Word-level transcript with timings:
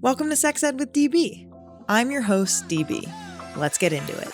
Welcome 0.00 0.30
to 0.30 0.36
Sex 0.36 0.62
Ed 0.62 0.78
with 0.78 0.92
DB. 0.92 1.52
I'm 1.88 2.12
your 2.12 2.22
host, 2.22 2.68
DB. 2.68 3.12
Let's 3.56 3.78
get 3.78 3.92
into 3.92 4.16
it. 4.16 4.28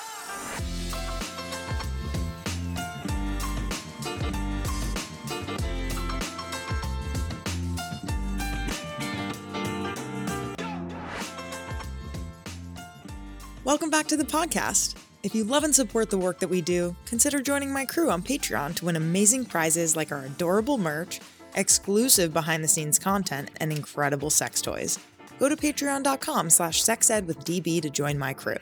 Welcome 13.64 13.88
back 13.88 14.06
to 14.08 14.18
the 14.18 14.24
podcast. 14.24 14.96
If 15.22 15.34
you 15.34 15.44
love 15.44 15.64
and 15.64 15.74
support 15.74 16.10
the 16.10 16.18
work 16.18 16.40
that 16.40 16.48
we 16.48 16.60
do, 16.60 16.94
consider 17.06 17.40
joining 17.40 17.72
my 17.72 17.86
crew 17.86 18.10
on 18.10 18.22
Patreon 18.22 18.74
to 18.74 18.84
win 18.84 18.96
amazing 18.96 19.46
prizes 19.46 19.96
like 19.96 20.12
our 20.12 20.26
adorable 20.26 20.76
merch, 20.76 21.20
exclusive 21.54 22.34
behind 22.34 22.62
the 22.62 22.68
scenes 22.68 22.98
content, 22.98 23.48
and 23.56 23.72
incredible 23.72 24.28
sex 24.28 24.60
toys 24.60 24.98
go 25.38 25.48
to 25.48 25.56
patreon.com 25.56 26.50
slash 26.50 26.82
sexedwithdb 26.82 27.82
to 27.82 27.90
join 27.90 28.18
my 28.18 28.32
crew. 28.32 28.58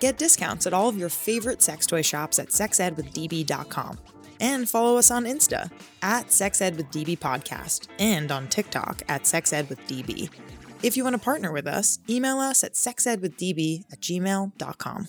Get 0.00 0.18
discounts 0.18 0.66
at 0.66 0.72
all 0.72 0.88
of 0.88 0.96
your 0.96 1.08
favorite 1.08 1.62
sex 1.62 1.86
toy 1.86 2.02
shops 2.02 2.38
at 2.38 2.48
sexedwithdb.com. 2.48 3.98
And 4.40 4.68
follow 4.68 4.96
us 4.96 5.10
on 5.10 5.24
Insta 5.24 5.70
at 6.02 6.28
sexedwithdb 6.28 7.18
podcast 7.18 7.88
and 7.98 8.30
on 8.30 8.46
TikTok 8.48 9.02
at 9.08 9.22
sexedwithdb. 9.22 10.30
If 10.82 10.96
you 10.96 11.02
want 11.02 11.14
to 11.14 11.22
partner 11.22 11.50
with 11.50 11.66
us, 11.66 11.98
email 12.08 12.38
us 12.38 12.62
at 12.62 12.74
sexedwithdb 12.74 13.84
at 13.92 14.00
gmail.com. 14.00 15.08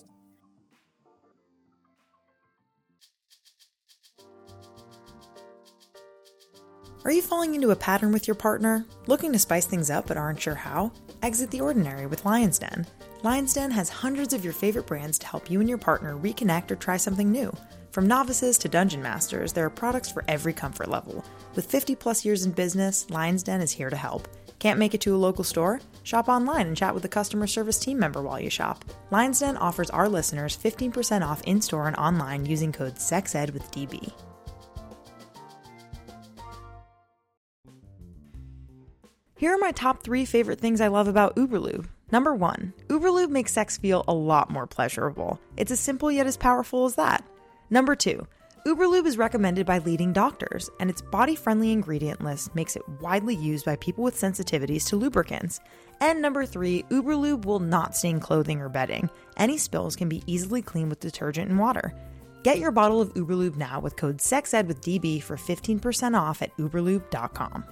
Are 7.05 7.11
you 7.11 7.21
falling 7.21 7.55
into 7.55 7.71
a 7.71 7.75
pattern 7.75 8.11
with 8.11 8.27
your 8.27 8.35
partner? 8.35 8.85
Looking 9.07 9.31
to 9.31 9.39
spice 9.39 9.66
things 9.66 9.89
up 9.89 10.07
but 10.07 10.17
aren't 10.17 10.41
sure 10.41 10.55
how? 10.55 10.91
Exit 11.21 11.51
the 11.51 11.59
ordinary 11.59 12.05
with 12.05 12.23
Lion's 12.23 12.59
Den. 12.59 12.85
Lion's 13.23 13.53
Den 13.53 13.71
has 13.71 13.89
hundreds 13.89 14.33
of 14.33 14.43
your 14.43 14.53
favorite 14.53 14.87
brands 14.87 15.19
to 15.19 15.27
help 15.27 15.52
you 15.52 15.59
and 15.59 15.67
your 15.67 15.77
partner 15.77 16.16
reconnect 16.16 16.71
or 16.71 16.75
try 16.75 16.95
something 16.95 17.30
new. 17.30 17.53
From 17.91 18.07
novices 18.07 18.57
to 18.59 18.69
dungeon 18.69 19.02
masters, 19.02 19.52
there 19.52 19.66
are 19.66 19.69
products 19.69 20.09
for 20.09 20.23
every 20.29 20.53
comfort 20.53 20.88
level. 20.88 21.25
With 21.55 21.69
50 21.69 21.95
plus 21.95 22.23
years 22.23 22.45
in 22.45 22.52
business, 22.52 23.09
Lion's 23.09 23.44
Den 23.44 23.59
is 23.61 23.71
here 23.71 23.89
to 23.89 23.97
help. 23.97 24.29
Can't 24.59 24.79
make 24.79 24.94
it 24.94 25.02
to 25.02 25.16
a 25.16 25.17
local 25.17 25.44
store? 25.44 25.81
Shop 26.03 26.29
online 26.29 26.67
and 26.67 26.77
chat 26.77 26.94
with 26.94 27.03
a 27.05 27.09
customer 27.09 27.47
service 27.47 27.79
team 27.79 27.99
member 27.99 28.22
while 28.22 28.39
you 28.39 28.49
shop. 28.49 28.85
Lion's 29.11 29.39
Den 29.39 29.57
offers 29.57 29.89
our 29.89 30.07
listeners 30.07 30.57
15% 30.57 31.22
off 31.22 31.41
in 31.44 31.61
store 31.61 31.88
and 31.88 31.97
online 31.97 32.45
using 32.45 32.72
code 32.72 32.97
SEXED 32.97 33.51
with 33.51 33.69
DB. 33.72 34.13
Here 39.39 39.55
are 39.55 39.57
my 39.57 39.71
top 39.71 40.03
three 40.03 40.25
favorite 40.25 40.59
things 40.59 40.81
I 40.81 40.89
love 40.89 41.07
about 41.07 41.37
Uberlube. 41.37 41.87
Number 42.11 42.35
one, 42.35 42.73
Uberlube 42.89 43.29
makes 43.29 43.53
sex 43.53 43.77
feel 43.77 44.03
a 44.05 44.13
lot 44.13 44.49
more 44.49 44.67
pleasurable. 44.67 45.39
It's 45.55 45.71
as 45.71 45.79
simple 45.79 46.11
yet 46.11 46.27
as 46.27 46.35
powerful 46.35 46.83
as 46.83 46.95
that. 46.95 47.23
Number 47.69 47.95
two, 47.95 48.27
Uberlube 48.67 49.05
is 49.05 49.17
recommended 49.17 49.65
by 49.65 49.77
leading 49.77 50.11
doctors, 50.11 50.69
and 50.81 50.89
its 50.89 51.01
body 51.01 51.37
friendly 51.37 51.71
ingredient 51.71 52.21
list 52.21 52.53
makes 52.53 52.75
it 52.75 52.83
widely 52.99 53.33
used 53.33 53.63
by 53.65 53.77
people 53.77 54.03
with 54.03 54.13
sensitivities 54.13 54.85
to 54.87 54.97
lubricants. 54.97 55.61
And 56.01 56.21
number 56.21 56.45
three, 56.45 56.83
Uberlube 56.89 57.45
will 57.45 57.61
not 57.61 57.95
stain 57.95 58.19
clothing 58.19 58.59
or 58.59 58.67
bedding. 58.67 59.09
Any 59.37 59.57
spills 59.57 59.95
can 59.95 60.09
be 60.09 60.21
easily 60.27 60.61
cleaned 60.61 60.89
with 60.89 60.99
detergent 60.99 61.49
and 61.49 61.57
water. 61.57 61.93
Get 62.43 62.59
your 62.59 62.71
bottle 62.71 62.99
of 62.99 63.13
Uberlube 63.13 63.55
now 63.55 63.79
with 63.79 63.95
code 63.95 64.19
SEXED 64.19 64.67
for 65.23 65.37
15% 65.37 66.19
off 66.19 66.41
at 66.41 66.57
uberlube.com. 66.57 67.63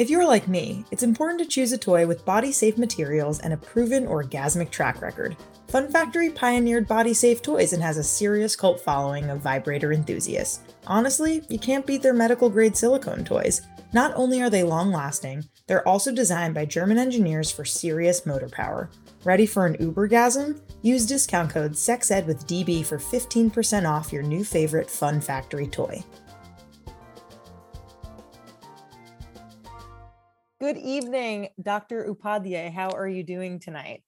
If 0.00 0.08
you're 0.08 0.26
like 0.26 0.48
me, 0.48 0.86
it's 0.90 1.02
important 1.02 1.40
to 1.40 1.46
choose 1.46 1.72
a 1.72 1.76
toy 1.76 2.06
with 2.06 2.24
body 2.24 2.52
safe 2.52 2.78
materials 2.78 3.40
and 3.40 3.52
a 3.52 3.58
proven 3.58 4.06
orgasmic 4.06 4.70
track 4.70 5.02
record. 5.02 5.36
Fun 5.68 5.92
Factory 5.92 6.30
pioneered 6.30 6.88
body 6.88 7.12
safe 7.12 7.42
toys 7.42 7.74
and 7.74 7.82
has 7.82 7.98
a 7.98 8.02
serious 8.02 8.56
cult 8.56 8.80
following 8.80 9.28
of 9.28 9.42
vibrator 9.42 9.92
enthusiasts. 9.92 10.60
Honestly, 10.86 11.42
you 11.50 11.58
can't 11.58 11.84
beat 11.84 12.00
their 12.00 12.14
medical 12.14 12.48
grade 12.48 12.74
silicone 12.74 13.26
toys. 13.26 13.60
Not 13.92 14.14
only 14.16 14.40
are 14.40 14.48
they 14.48 14.62
long 14.62 14.90
lasting, 14.90 15.44
they're 15.66 15.86
also 15.86 16.14
designed 16.14 16.54
by 16.54 16.64
German 16.64 16.96
engineers 16.96 17.50
for 17.50 17.66
serious 17.66 18.24
motor 18.24 18.48
power. 18.48 18.88
Ready 19.24 19.44
for 19.44 19.66
an 19.66 19.76
ubergasm? 19.80 20.62
Use 20.80 21.04
discount 21.04 21.50
code 21.50 21.76
SEXED 21.76 22.26
with 22.26 22.46
DB 22.46 22.86
for 22.86 22.96
15% 22.96 23.86
off 23.86 24.14
your 24.14 24.22
new 24.22 24.44
favorite 24.44 24.88
Fun 24.88 25.20
Factory 25.20 25.66
toy. 25.66 26.02
Good 30.60 30.76
evening, 30.76 31.48
Dr. 31.62 32.04
Upadhyay. 32.04 32.70
How 32.70 32.90
are 32.90 33.08
you 33.08 33.22
doing 33.22 33.60
tonight? 33.60 34.02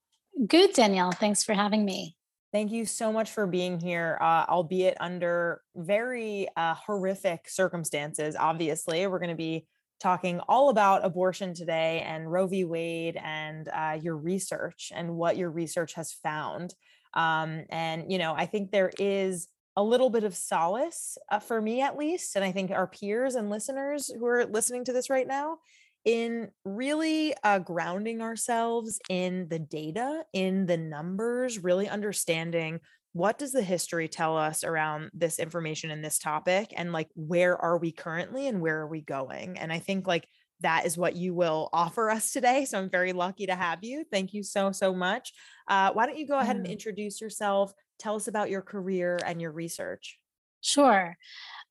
Good, 0.47 0.75
Danielle. 0.75 1.13
Thanks 1.13 1.43
for 1.43 1.55
having 1.55 1.83
me. 1.83 2.15
Thank 2.53 2.73
you 2.73 2.85
so 2.85 3.11
much 3.11 3.31
for 3.31 3.47
being 3.47 3.81
here, 3.81 4.19
uh, 4.21 4.45
albeit 4.51 4.99
under 5.01 5.63
very 5.75 6.49
uh, 6.55 6.75
horrific 6.75 7.49
circumstances. 7.49 8.37
Obviously, 8.39 9.07
we're 9.07 9.19
going 9.19 9.31
to 9.31 9.35
be 9.35 9.67
talking 9.99 10.41
all 10.41 10.69
about 10.69 11.07
abortion 11.07 11.55
today 11.55 12.05
and 12.07 12.31
Roe 12.31 12.47
v. 12.47 12.67
Wade 12.67 13.17
and 13.17 13.71
uh, 13.71 13.99
your 14.03 14.19
research 14.19 14.93
and 14.95 15.17
what 15.17 15.39
your 15.39 15.51
research 15.51 15.95
has 15.95 16.13
found. 16.13 16.75
Um, 17.15 17.65
and, 17.71 18.13
you 18.13 18.19
know, 18.19 18.35
I 18.37 18.45
think 18.45 18.71
there 18.71 18.93
is 18.99 19.49
a 19.75 19.83
little 19.83 20.11
bit 20.11 20.25
of 20.25 20.37
solace 20.37 21.17
uh, 21.31 21.39
for 21.39 21.63
me, 21.63 21.81
at 21.81 21.97
least, 21.97 22.37
and 22.37 22.45
I 22.45 22.53
think 22.53 22.71
our 22.71 22.87
peers 22.87 23.37
and 23.37 23.49
listeners 23.49 24.11
who 24.15 24.27
are 24.27 24.45
listening 24.45 24.85
to 24.85 24.93
this 24.93 25.09
right 25.09 25.27
now 25.27 25.57
in 26.05 26.51
really 26.65 27.35
uh, 27.45 27.59
grounding 27.59 28.21
ourselves 28.21 28.99
in 29.09 29.49
the 29.49 29.59
data, 29.59 30.25
in 30.33 30.67
the 30.67 30.77
numbers, 30.77 31.63
really 31.63 31.89
understanding 31.89 32.81
what 33.13 33.39
does 33.39 33.53
the 33.53 33.63
history 33.63 34.09
tell 34.09 34.37
us 34.37 34.65
around 34.65 35.11
this 35.13 35.39
information 35.39 35.91
and 35.91 36.03
this 36.03 36.19
topic 36.19 36.73
and 36.77 36.93
like 36.93 37.09
where 37.15 37.57
are 37.57 37.77
we 37.77 37.93
currently 37.93 38.49
and 38.49 38.61
where 38.61 38.79
are 38.79 38.89
we 38.89 39.03
going? 39.03 39.59
And 39.59 39.73
i 39.73 39.79
think 39.79 40.07
like 40.07 40.27
that 40.61 40.87
is 40.87 40.97
what 40.97 41.17
you 41.17 41.35
will 41.35 41.69
offer 41.73 42.09
us 42.09 42.31
today 42.33 42.65
so 42.65 42.79
i'm 42.79 42.89
very 42.89 43.13
lucky 43.13 43.47
to 43.47 43.55
have 43.55 43.81
you. 43.83 44.05
Thank 44.11 44.33
you 44.33 44.43
so 44.43 44.73
so 44.73 44.95
much. 44.95 45.33
Uh, 45.69 45.93
why 45.93 46.07
don't 46.07 46.19
you 46.19 46.27
go 46.27 46.39
ahead 46.39 46.57
and 46.57 46.67
introduce 46.67 47.21
yourself 47.21 47.73
tell 47.99 48.17
us 48.17 48.29
about 48.29 48.51
your 48.51 48.63
career 48.63 49.19
and 49.25 49.41
your 49.41 49.53
research? 49.53 50.19
Sure. 50.61 51.17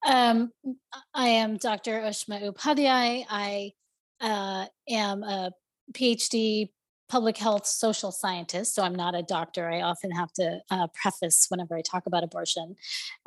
Um, 0.06 0.50
i 1.14 1.28
am 1.28 1.56
dr 1.56 1.90
ushma 2.02 2.42
upadhyay. 2.50 3.24
I 3.28 3.72
uh, 4.22 4.66
am 4.88 5.22
a 5.22 5.52
PhD 5.92 6.70
public 7.08 7.36
health 7.36 7.66
social 7.66 8.10
scientist, 8.10 8.74
so 8.74 8.82
I'm 8.82 8.94
not 8.94 9.14
a 9.14 9.22
doctor. 9.22 9.68
I 9.68 9.82
often 9.82 10.10
have 10.12 10.32
to 10.34 10.60
uh, 10.70 10.86
preface 10.94 11.44
whenever 11.50 11.76
I 11.76 11.82
talk 11.82 12.06
about 12.06 12.24
abortion 12.24 12.74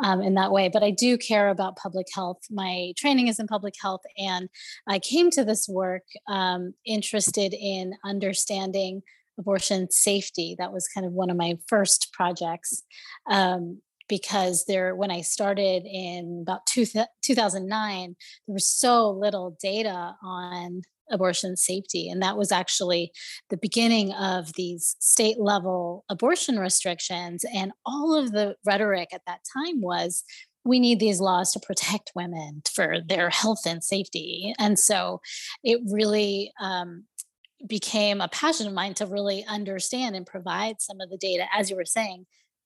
um, 0.03 0.23
in 0.23 0.33
that 0.33 0.51
way, 0.51 0.69
but 0.69 0.81
I 0.81 0.89
do 0.89 1.19
care 1.19 1.50
about 1.50 1.75
public 1.75 2.07
health. 2.11 2.39
My 2.50 2.94
training 2.97 3.28
is 3.28 3.39
in 3.39 3.45
public 3.45 3.75
health, 3.79 4.01
and 4.17 4.50
I 4.88 4.97
came 4.97 5.29
to 5.31 5.45
this 5.45 5.69
work 5.69 6.01
um, 6.28 6.73
interested 6.83 7.53
in 7.53 7.94
understanding 8.03 9.03
abortion 9.38 9.91
safety. 9.91 10.56
That 10.57 10.73
was 10.73 10.88
kind 10.88 11.06
of 11.06 11.13
one 11.13 11.29
of 11.29 11.38
my 11.38 11.57
first 11.67 12.12
projects. 12.12 12.81
Um, 13.29 13.81
because 14.07 14.66
there 14.66 14.95
when 14.95 15.11
i 15.11 15.21
started 15.21 15.83
in 15.85 16.39
about 16.41 16.66
two, 16.66 16.85
2009 17.23 18.16
there 18.47 18.53
was 18.53 18.67
so 18.67 19.09
little 19.09 19.57
data 19.61 20.16
on 20.23 20.81
abortion 21.11 21.55
safety 21.55 22.09
and 22.09 22.21
that 22.21 22.38
was 22.38 22.51
actually 22.51 23.11
the 23.49 23.57
beginning 23.57 24.11
of 24.13 24.53
these 24.53 24.95
state 24.99 25.39
level 25.39 26.03
abortion 26.09 26.57
restrictions 26.57 27.45
and 27.53 27.71
all 27.85 28.17
of 28.17 28.31
the 28.31 28.55
rhetoric 28.65 29.09
at 29.13 29.21
that 29.27 29.39
time 29.53 29.81
was 29.81 30.23
we 30.63 30.79
need 30.79 30.99
these 30.99 31.21
laws 31.21 31.51
to 31.51 31.59
protect 31.59 32.11
women 32.15 32.63
for 32.73 32.97
their 33.07 33.29
health 33.29 33.61
and 33.67 33.83
safety 33.83 34.53
and 34.57 34.79
so 34.79 35.21
it 35.63 35.80
really 35.91 36.51
um, 36.59 37.03
became 37.68 38.19
a 38.19 38.27
passion 38.27 38.68
of 38.68 38.74
mine 38.74 38.94
to 38.95 39.06
really 39.06 39.45
understand 39.45 40.15
and 40.15 40.25
provide 40.25 40.81
some 40.81 41.00
of 41.01 41.09
the 41.09 41.18
data 41.18 41.45
as 41.53 41.69
you 41.69 41.75
were 41.75 41.85
saying 41.85 42.25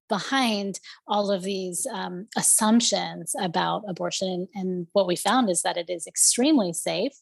behind 0.09 0.79
all 1.07 1.31
of 1.31 1.43
these 1.43 1.87
um, 1.93 2.27
assumptions 2.35 3.35
about 3.39 3.83
abortion. 3.87 4.47
And 4.55 4.87
what 4.93 5.07
we 5.07 5.15
found 5.15 5.49
is 5.49 5.61
that 5.61 5.77
it 5.77 5.89
is 5.89 6.07
extremely 6.07 6.73
safe, 6.73 7.13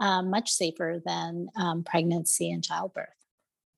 um, 0.00 0.28
much 0.28 0.50
safer 0.50 1.00
than 1.04 1.48
um, 1.56 1.84
pregnancy 1.84 2.50
and 2.50 2.62
childbirth. 2.62 3.08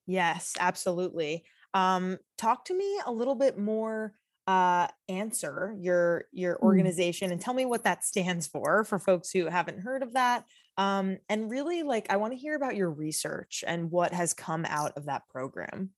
Yes, 0.06 0.54
absolutely. 0.58 1.44
Um, 1.74 2.18
talk 2.38 2.64
to 2.66 2.76
me 2.76 3.00
a 3.06 3.12
little 3.12 3.34
bit 3.34 3.58
more. 3.58 4.14
Uh, 4.48 4.86
ANSIRH 5.08 5.74
your 5.80 6.26
your 6.30 6.54
hmm. 6.60 6.66
organization 6.66 7.30
mm. 7.30 7.32
and 7.32 7.40
tell 7.40 7.52
me 7.52 7.64
what 7.66 7.82
that 7.82 8.04
stands 8.04 8.46
for 8.46 8.84
for 8.84 9.00
folks 9.00 9.32
who 9.32 9.46
haven't 9.46 9.80
heard 9.80 10.04
of 10.04 10.12
that 10.12 10.44
um, 10.78 11.18
and 11.28 11.50
really 11.50 11.82
like 11.82 12.06
i 12.10 12.16
want 12.16 12.32
to 12.32 12.38
hear 12.38 12.54
about 12.54 12.76
your 12.76 12.88
research 12.88 13.64
and 13.66 13.90
what 13.90 14.12
has 14.12 14.32
come 14.32 14.64
out 14.68 14.92
of 14.96 15.06
that 15.06 15.28
program 15.28 15.90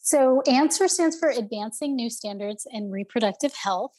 so, 0.00 0.42
ANSIRH 0.46 0.90
stands 0.90 1.18
for 1.18 1.28
Advancing 1.28 1.94
New 1.94 2.10
Standards 2.10 2.66
in 2.70 2.90
Reproductive 2.90 3.54
Health. 3.54 3.92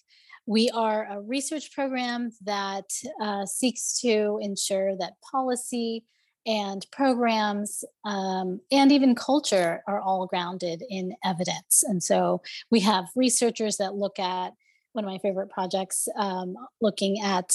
We 0.46 0.70
are 0.72 1.08
a 1.10 1.22
research 1.22 1.72
program 1.72 2.32
that 2.44 2.90
uh, 3.22 3.46
seeks 3.46 4.00
to 4.02 4.40
ensure 4.42 4.98
that 4.98 5.14
policy 5.32 6.04
and 6.46 6.86
programs 6.92 7.84
um, 8.04 8.60
and 8.72 8.92
even 8.92 9.14
culture 9.14 9.84
are 9.88 10.02
all 10.02 10.26
grounded 10.26 10.84
in 10.90 11.14
evidence. 11.24 11.84
And 11.84 12.02
so 12.02 12.42
we 12.72 12.80
have 12.80 13.06
researchers 13.16 13.78
that 13.78 13.94
look 13.94 14.18
at 14.18 14.54
one 14.94 15.06
of 15.06 15.12
my 15.12 15.20
favorite 15.20 15.50
projects, 15.50 16.08
um, 16.18 16.56
looking 16.82 17.22
at 17.22 17.54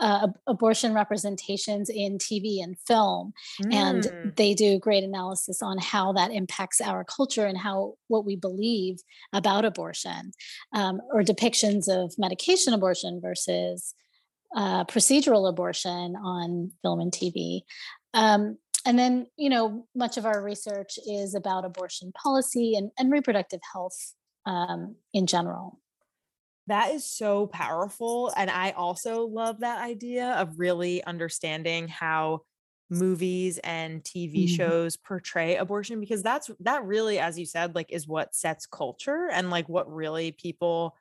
uh, 0.00 0.28
abortion 0.46 0.94
representations 0.94 1.88
in 1.90 2.18
TV 2.18 2.62
and 2.62 2.78
film, 2.86 3.32
mm. 3.62 3.72
and 3.72 4.32
they 4.36 4.54
do 4.54 4.78
great 4.78 5.04
analysis 5.04 5.62
on 5.62 5.78
how 5.78 6.12
that 6.12 6.30
impacts 6.30 6.80
our 6.80 7.04
culture 7.04 7.46
and 7.46 7.58
how 7.58 7.94
what 8.08 8.24
we 8.24 8.36
believe 8.36 8.98
about 9.32 9.64
abortion, 9.64 10.32
um, 10.74 11.00
or 11.12 11.22
depictions 11.22 11.88
of 11.88 12.14
medication 12.18 12.72
abortion 12.72 13.20
versus 13.20 13.94
uh, 14.56 14.84
procedural 14.84 15.48
abortion 15.48 16.16
on 16.16 16.70
film 16.82 17.00
and 17.00 17.12
TV. 17.12 17.62
Um, 18.14 18.58
and 18.86 18.98
then, 18.98 19.26
you 19.36 19.48
know, 19.48 19.86
much 19.94 20.16
of 20.16 20.26
our 20.26 20.42
research 20.42 20.98
is 21.06 21.34
about 21.34 21.64
abortion 21.64 22.12
policy 22.12 22.76
and, 22.76 22.90
and 22.98 23.10
reproductive 23.10 23.60
health 23.72 24.14
um, 24.46 24.96
in 25.12 25.26
general. 25.26 25.80
That 26.66 26.92
is 26.92 27.04
so 27.04 27.46
powerful. 27.46 28.32
And 28.36 28.50
I 28.50 28.70
also 28.70 29.26
love 29.26 29.60
that 29.60 29.82
idea 29.82 30.30
of 30.32 30.58
really 30.58 31.04
understanding 31.04 31.88
how 31.88 32.42
movies 32.90 33.58
and 33.64 34.02
TV 34.02 34.44
mm-hmm. 34.44 34.54
shows 34.54 34.96
portray 34.96 35.56
abortion 35.56 36.00
because 36.00 36.22
that's 36.22 36.50
that 36.60 36.84
really 36.84 37.18
as 37.18 37.38
you 37.38 37.46
said 37.46 37.74
like 37.74 37.90
is 37.90 38.06
what 38.06 38.34
sets 38.34 38.66
culture 38.66 39.28
and 39.32 39.50
like 39.50 39.68
what 39.68 39.90
really 39.90 40.32
people 40.32 40.94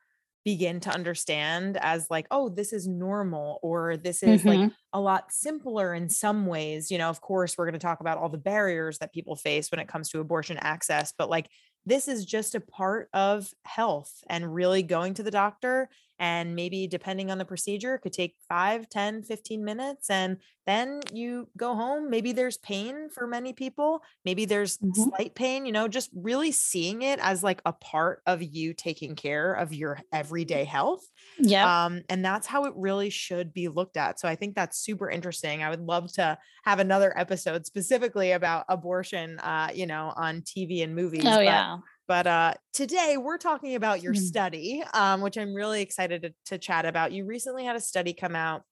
begin 0.45 0.79
to 0.79 0.89
understand 0.89 1.77
as 1.81 2.07
like 2.09 2.25
oh 2.31 2.49
this 2.49 2.73
is 2.73 2.87
normal 2.87 3.59
or 3.61 3.97
this 3.97 4.23
is 4.23 4.41
mm-hmm. 4.41 4.61
like 4.61 4.71
a 4.93 4.99
lot 4.99 5.31
simpler 5.31 5.93
in 5.93 6.09
some 6.09 6.45
ways 6.45 6.89
you 6.89 6.97
know 6.97 7.09
of 7.09 7.21
course 7.21 7.57
we're 7.57 7.65
going 7.65 7.73
to 7.73 7.79
talk 7.79 7.99
about 7.99 8.17
all 8.17 8.29
the 8.29 8.37
barriers 8.37 8.97
that 8.99 9.13
people 9.13 9.35
face 9.35 9.69
when 9.69 9.79
it 9.79 9.87
comes 9.87 10.09
to 10.09 10.19
abortion 10.19 10.57
access 10.57 11.13
but 11.17 11.29
like 11.29 11.49
this 11.85 12.07
is 12.07 12.25
just 12.25 12.55
a 12.55 12.59
part 12.59 13.09
of 13.13 13.53
health 13.65 14.23
and 14.29 14.53
really 14.53 14.83
going 14.83 15.13
to 15.15 15.23
the 15.23 15.31
doctor 15.31 15.89
and 16.19 16.55
maybe 16.55 16.87
depending 16.87 17.31
on 17.31 17.37
the 17.37 17.45
procedure 17.45 17.95
it 17.95 17.99
could 17.99 18.13
take 18.13 18.35
5 18.47 18.89
10 18.89 19.23
15 19.23 19.63
minutes 19.63 20.09
and 20.09 20.37
then 20.65 21.01
you 21.11 21.49
go 21.57 21.75
home. 21.75 22.09
Maybe 22.09 22.31
there's 22.31 22.57
pain 22.57 23.09
for 23.09 23.27
many 23.27 23.53
people 23.53 24.01
maybe 24.25 24.45
there's 24.45 24.77
mm-hmm. 24.77 25.09
slight 25.09 25.35
pain 25.35 25.65
you 25.65 25.71
know 25.71 25.87
just 25.87 26.09
really 26.15 26.51
seeing 26.51 27.01
it 27.01 27.19
as 27.19 27.43
like 27.43 27.61
a 27.65 27.73
part 27.73 28.21
of 28.25 28.41
you 28.41 28.73
taking 28.73 29.15
care 29.15 29.53
of 29.53 29.73
your 29.73 29.99
everyday 30.11 30.63
health 30.63 31.03
yeah 31.39 31.85
um 31.85 32.01
and 32.09 32.23
that's 32.23 32.47
how 32.47 32.65
it 32.65 32.73
really 32.75 33.09
should 33.09 33.53
be 33.53 33.67
looked 33.67 33.97
at 33.97 34.19
so 34.19 34.27
i 34.27 34.35
think 34.35 34.55
that's 34.55 34.77
super 34.77 35.09
interesting. 35.09 35.63
I 35.63 35.69
would 35.69 35.81
love 35.81 36.11
to 36.13 36.37
have 36.63 36.79
another 36.79 37.17
episode 37.17 37.65
specifically 37.65 38.31
about 38.31 38.65
abortion 38.69 39.39
uh 39.39 39.69
you 39.73 39.85
know 39.85 40.13
on 40.15 40.41
tv 40.41 40.83
and 40.83 40.95
movies 40.95 41.23
oh 41.25 41.39
yeah 41.39 41.77
but 42.07 42.27
uh, 42.27 42.53
today 42.73 43.17
we're 43.17 43.37
talking 43.37 43.75
about 43.75 44.03
your 44.03 44.13
mm. 44.13 44.19
study, 44.19 44.83
um, 44.93 45.21
which 45.21 45.37
I'm 45.37 45.53
really 45.53 45.81
excited 45.81 46.23
to, 46.23 46.33
to 46.47 46.57
chat 46.57 46.85
about. 46.85 47.11
You 47.11 47.25
recently 47.25 47.65
had 47.65 47.75
a 47.75 47.81
study 47.81 48.13
come 48.13 48.35
out 48.35 48.63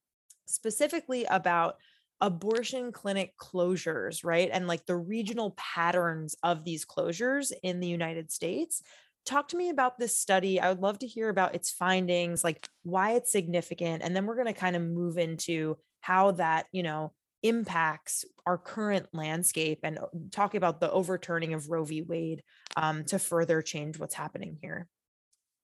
specifically 0.48 1.26
about 1.26 1.76
abortion 2.20 2.92
clinic 2.92 3.34
closures, 3.38 4.24
right? 4.24 4.50
And 4.52 4.68
like 4.68 4.86
the 4.86 4.96
regional 4.96 5.56
patterns 5.58 6.36
of 6.44 6.64
these 6.64 6.86
closures 6.86 7.52
in 7.64 7.80
the 7.80 7.88
United 7.88 8.32
States. 8.32 8.84
Talk 9.26 9.48
to 9.50 9.58
me 9.58 9.70
about 9.70 9.98
this 9.98 10.18
study. 10.18 10.60
I 10.60 10.70
would 10.70 10.82
love 10.82 11.00
to 11.00 11.08
hear 11.08 11.30
about 11.30 11.56
its 11.56 11.72
findings, 11.72 12.44
like 12.44 12.68
why 12.84 13.14
it's 13.14 13.32
significant. 13.32 14.04
And 14.04 14.16
then 14.16 14.26
we're 14.26 14.36
going 14.36 14.48
to 14.48 14.54
kind 14.54 14.76
of 14.76 14.82
move 14.82 15.18
into 15.18 15.78
how 16.00 16.32
that, 16.32 16.66
you 16.72 16.84
know, 16.84 17.14
impacts 17.44 18.26
our 18.46 18.58
current 18.58 19.08
landscape 19.14 19.80
and 19.84 20.00
uh, 20.00 20.08
talk 20.32 20.56
about 20.56 20.80
the 20.80 20.92
overturning 20.92 21.54
of 21.54 21.70
Roe 21.70 21.84
v. 21.84 22.02
Wade 22.02 22.44
um, 22.76 23.04
to 23.06 23.20
further 23.20 23.62
change 23.62 24.00
what's 24.00 24.16
happening 24.16 24.58
here. 24.62 24.88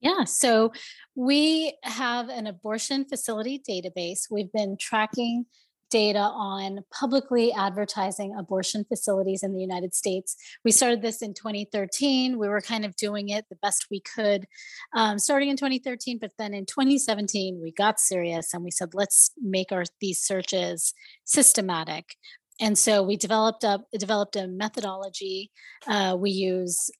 Yeah, 0.00 0.24
so 0.24 0.72
we 1.16 1.76
have 1.82 2.28
an 2.28 2.46
abortion 2.46 3.04
facility 3.04 3.60
database. 3.68 4.30
We've 4.30 4.52
been 4.52 4.76
tracking 4.78 5.46
data 5.90 6.20
on 6.20 6.80
publicly 6.92 7.52
advertising 7.52 8.34
abortion 8.38 8.84
facilities 8.84 9.42
in 9.42 9.54
the 9.54 9.60
United 9.60 9.94
States. 9.94 10.36
We 10.64 10.72
started 10.72 11.02
this 11.02 11.22
in 11.22 11.34
2013. 11.34 12.38
We 12.38 12.48
were 12.48 12.60
kind 12.60 12.84
of 12.84 12.96
doing 12.96 13.28
it 13.28 13.46
the 13.48 13.56
best 13.56 13.86
we 13.90 14.00
could 14.00 14.46
um, 14.94 15.18
starting 15.18 15.48
in 15.48 15.56
2013, 15.56 16.18
but 16.20 16.32
then 16.38 16.54
in 16.54 16.66
2017, 16.66 17.60
we 17.62 17.72
got 17.72 18.00
serious 18.00 18.54
and 18.54 18.64
we 18.64 18.70
said, 18.70 18.94
let's 18.94 19.30
make 19.40 19.72
our 19.72 19.84
these 20.00 20.20
searches 20.20 20.94
systematic. 21.24 22.16
And 22.60 22.76
so 22.76 23.02
we 23.02 23.16
developed 23.16 23.62
a 23.64 23.80
developed 23.96 24.34
a 24.36 24.48
methodology. 24.48 25.52
Uh, 25.86 26.16
we 26.18 26.30
use 26.30 26.90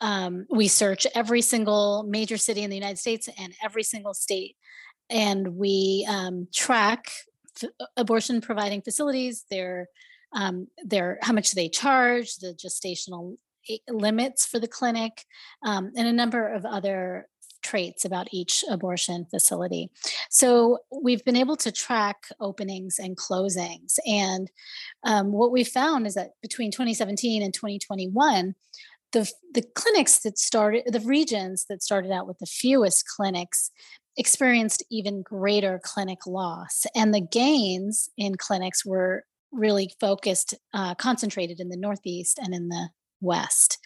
um, 0.00 0.46
we 0.48 0.68
search 0.68 1.06
every 1.14 1.42
single 1.42 2.04
major 2.04 2.36
city 2.36 2.62
in 2.62 2.70
the 2.70 2.76
United 2.76 2.98
States 2.98 3.28
and 3.36 3.52
every 3.64 3.82
single 3.82 4.14
state 4.14 4.54
and 5.10 5.56
we 5.56 6.06
um, 6.08 6.48
track 6.54 7.10
abortion 7.96 8.40
providing 8.40 8.82
facilities, 8.82 9.44
their 9.50 9.88
um, 10.32 10.68
their 10.84 11.18
how 11.22 11.32
much 11.32 11.52
they 11.52 11.68
charge, 11.68 12.36
the 12.36 12.54
gestational 12.54 13.36
limits 13.88 14.46
for 14.46 14.58
the 14.58 14.68
clinic, 14.68 15.24
um, 15.64 15.92
and 15.96 16.06
a 16.06 16.12
number 16.12 16.46
of 16.46 16.64
other 16.64 17.28
traits 17.62 18.04
about 18.04 18.28
each 18.32 18.64
abortion 18.70 19.26
facility. 19.30 19.90
So 20.30 20.78
we've 20.90 21.24
been 21.24 21.36
able 21.36 21.56
to 21.56 21.72
track 21.72 22.28
openings 22.40 22.98
and 22.98 23.16
closings. 23.16 23.98
And 24.06 24.50
um, 25.04 25.32
what 25.32 25.52
we 25.52 25.64
found 25.64 26.06
is 26.06 26.14
that 26.14 26.30
between 26.40 26.70
2017 26.70 27.42
and 27.42 27.52
2021, 27.52 28.54
the, 29.12 29.30
the 29.52 29.62
clinics 29.74 30.18
that 30.20 30.38
started, 30.38 30.84
the 30.86 31.00
regions 31.00 31.66
that 31.68 31.82
started 31.82 32.12
out 32.12 32.26
with 32.26 32.38
the 32.38 32.46
fewest 32.46 33.06
clinics 33.06 33.70
experienced 34.18 34.84
even 34.90 35.22
greater 35.22 35.80
clinic 35.82 36.26
loss. 36.26 36.84
And 36.94 37.14
the 37.14 37.20
gains 37.20 38.10
in 38.18 38.34
clinics 38.34 38.84
were 38.84 39.24
really 39.52 39.94
focused, 40.00 40.54
uh, 40.74 40.94
concentrated 40.96 41.60
in 41.60 41.70
the 41.70 41.76
Northeast 41.76 42.38
and 42.38 42.52
in 42.52 42.68
the 42.68 42.90
West. 43.20 43.78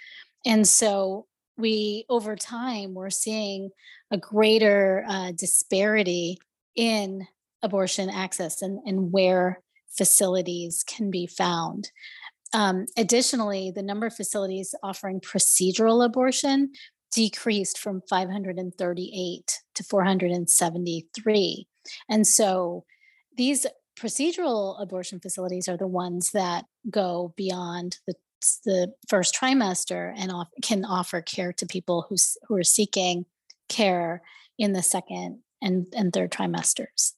And 0.45 0.67
so 0.67 1.27
we, 1.57 2.05
over 2.09 2.35
time, 2.35 2.95
we're 2.95 3.11
seeing 3.11 3.71
a 4.11 4.17
greater 4.17 5.05
uh, 5.09 5.33
disparity 5.33 6.39
in 6.75 7.27
abortion 7.63 8.11
access 8.11 8.63
and, 8.63 8.81
and 8.87 9.13
where 9.13 9.63
facilities 9.97 10.83
can 10.83 11.11
be 11.11 11.27
found. 11.27 11.91
Um, 12.55 12.87
additionally, 12.97 13.71
the 13.71 13.83
number 13.83 14.07
of 14.07 14.15
facilities 14.15 14.75
offering 14.83 15.21
procedural 15.21 16.05
abortion 16.05 16.73
decreased 17.13 17.79
from 17.79 18.03
538 18.09 19.61
to 19.75 19.85
473. 19.85 21.67
And 22.09 22.27
so 22.27 22.85
these 23.37 23.67
procedural 23.99 24.81
abortion 24.81 25.21
facilities 25.21 25.69
are 25.69 25.77
the 25.77 25.87
ones 25.87 26.33
that 26.33 26.65
go 26.91 27.35
beyond 27.37 27.99
the 28.07 28.15
the 28.65 28.93
first 29.09 29.35
trimester 29.35 30.13
and 30.17 30.33
off, 30.33 30.49
can 30.63 30.85
offer 30.85 31.21
care 31.21 31.53
to 31.53 31.67
people 31.67 32.07
who, 32.09 32.17
who 32.49 32.57
are 32.57 32.65
seeking 32.65 33.25
care 33.69 34.23
in 34.59 34.73
the 34.73 34.83
second 34.83 35.41
and, 35.61 35.87
and 35.97 36.13
third 36.13 36.31
trimesters. 36.31 37.13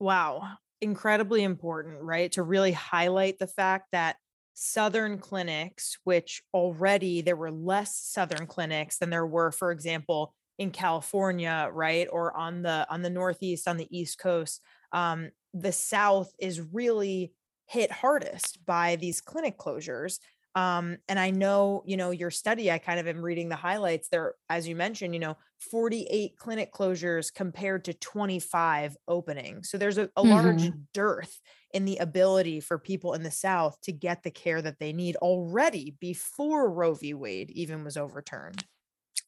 Wow. 0.00 0.42
Incredibly 0.80 1.42
important, 1.42 2.02
right? 2.02 2.30
To 2.32 2.42
really 2.42 2.72
highlight 2.72 3.38
the 3.38 3.46
fact 3.46 3.88
that 3.92 4.16
southern 4.60 5.18
clinics 5.18 5.98
which 6.04 6.42
already 6.52 7.20
there 7.20 7.36
were 7.36 7.50
less 7.50 7.96
southern 7.96 8.46
clinics 8.46 8.98
than 8.98 9.10
there 9.10 9.26
were 9.26 9.52
for 9.52 9.70
example 9.70 10.34
in 10.58 10.70
california 10.70 11.70
right 11.72 12.08
or 12.10 12.36
on 12.36 12.62
the 12.62 12.86
on 12.90 13.02
the 13.02 13.10
northeast 13.10 13.68
on 13.68 13.76
the 13.76 13.96
east 13.96 14.18
coast 14.18 14.60
um, 14.92 15.30
the 15.54 15.72
south 15.72 16.32
is 16.38 16.60
really 16.72 17.32
hit 17.66 17.92
hardest 17.92 18.64
by 18.66 18.96
these 18.96 19.20
clinic 19.20 19.58
closures 19.58 20.18
um, 20.54 20.96
and 21.08 21.20
I 21.20 21.30
know, 21.30 21.84
you 21.86 21.96
know, 21.96 22.10
your 22.10 22.32
study, 22.32 22.72
I 22.72 22.78
kind 22.78 22.98
of 22.98 23.06
am 23.06 23.22
reading 23.22 23.48
the 23.48 23.54
highlights 23.54 24.08
there, 24.08 24.34
as 24.48 24.66
you 24.66 24.74
mentioned, 24.74 25.14
you 25.14 25.20
know, 25.20 25.36
48 25.70 26.36
clinic 26.36 26.72
closures 26.72 27.32
compared 27.32 27.84
to 27.84 27.94
25 27.94 28.96
openings. 29.06 29.70
So 29.70 29.78
there's 29.78 29.98
a, 29.98 30.04
a 30.16 30.22
mm-hmm. 30.22 30.30
large 30.30 30.70
dearth 30.92 31.40
in 31.72 31.84
the 31.84 31.98
ability 31.98 32.60
for 32.60 32.78
people 32.78 33.14
in 33.14 33.22
the 33.22 33.30
South 33.30 33.78
to 33.82 33.92
get 33.92 34.22
the 34.22 34.30
care 34.30 34.62
that 34.62 34.78
they 34.78 34.92
need 34.92 35.16
already 35.16 35.96
before 36.00 36.70
Roe 36.70 36.94
v. 36.94 37.14
Wade 37.14 37.50
even 37.50 37.84
was 37.84 37.96
overturned. 37.96 38.64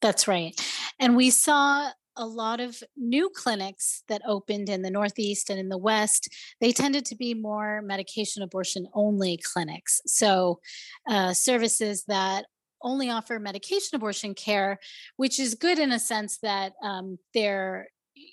That's 0.01 0.27
right. 0.27 0.59
And 0.99 1.17
we 1.17 1.31
saw 1.31 1.91
a 2.17 2.27
lot 2.27 2.61
of 2.61 2.83
new 2.97 3.31
clinics 3.35 4.03
that 4.09 4.23
opened 4.27 4.69
in 4.69 4.83
the 4.83 4.91
Northeast 4.91 5.49
and 5.49 5.59
in 5.59 5.69
the 5.69 5.79
West, 5.79 6.29
they 6.61 6.73
tended 6.73 7.05
to 7.07 7.17
be 7.17 7.35
more 7.35 7.83
medication 7.83 8.43
abortion 8.43 8.87
only 8.95 9.39
clinics. 9.39 10.01
So, 10.07 10.61
uh, 11.09 11.33
services 11.33 12.05
that 12.09 12.47
only 12.83 13.11
offer 13.11 13.39
medication 13.39 13.97
abortion 13.97 14.35
care, 14.35 14.79
which 15.17 15.39
is 15.39 15.55
good 15.55 15.79
in 15.79 15.93
a 15.93 15.99
sense 15.99 16.39
that 16.43 16.73
um, 16.83 17.19
they're 17.35 17.89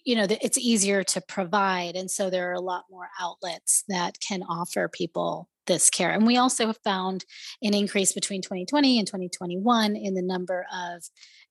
you 0.07 0.15
know 0.15 0.25
it's 0.29 0.57
easier 0.57 1.03
to 1.03 1.19
provide 1.19 1.97
and 1.97 2.09
so 2.09 2.29
there 2.29 2.49
are 2.49 2.53
a 2.53 2.61
lot 2.61 2.85
more 2.89 3.09
outlets 3.19 3.83
that 3.89 4.17
can 4.25 4.41
offer 4.41 4.87
people 4.87 5.49
this 5.67 5.89
care. 5.89 6.11
And 6.11 6.25
we 6.25 6.37
also 6.37 6.67
have 6.67 6.79
found 6.83 7.25
an 7.61 7.73
increase 7.73 8.13
between 8.13 8.41
2020 8.41 8.99
and 8.99 9.05
2021 9.05 9.97
in 9.97 10.13
the 10.13 10.21
number 10.21 10.65
of 10.73 11.03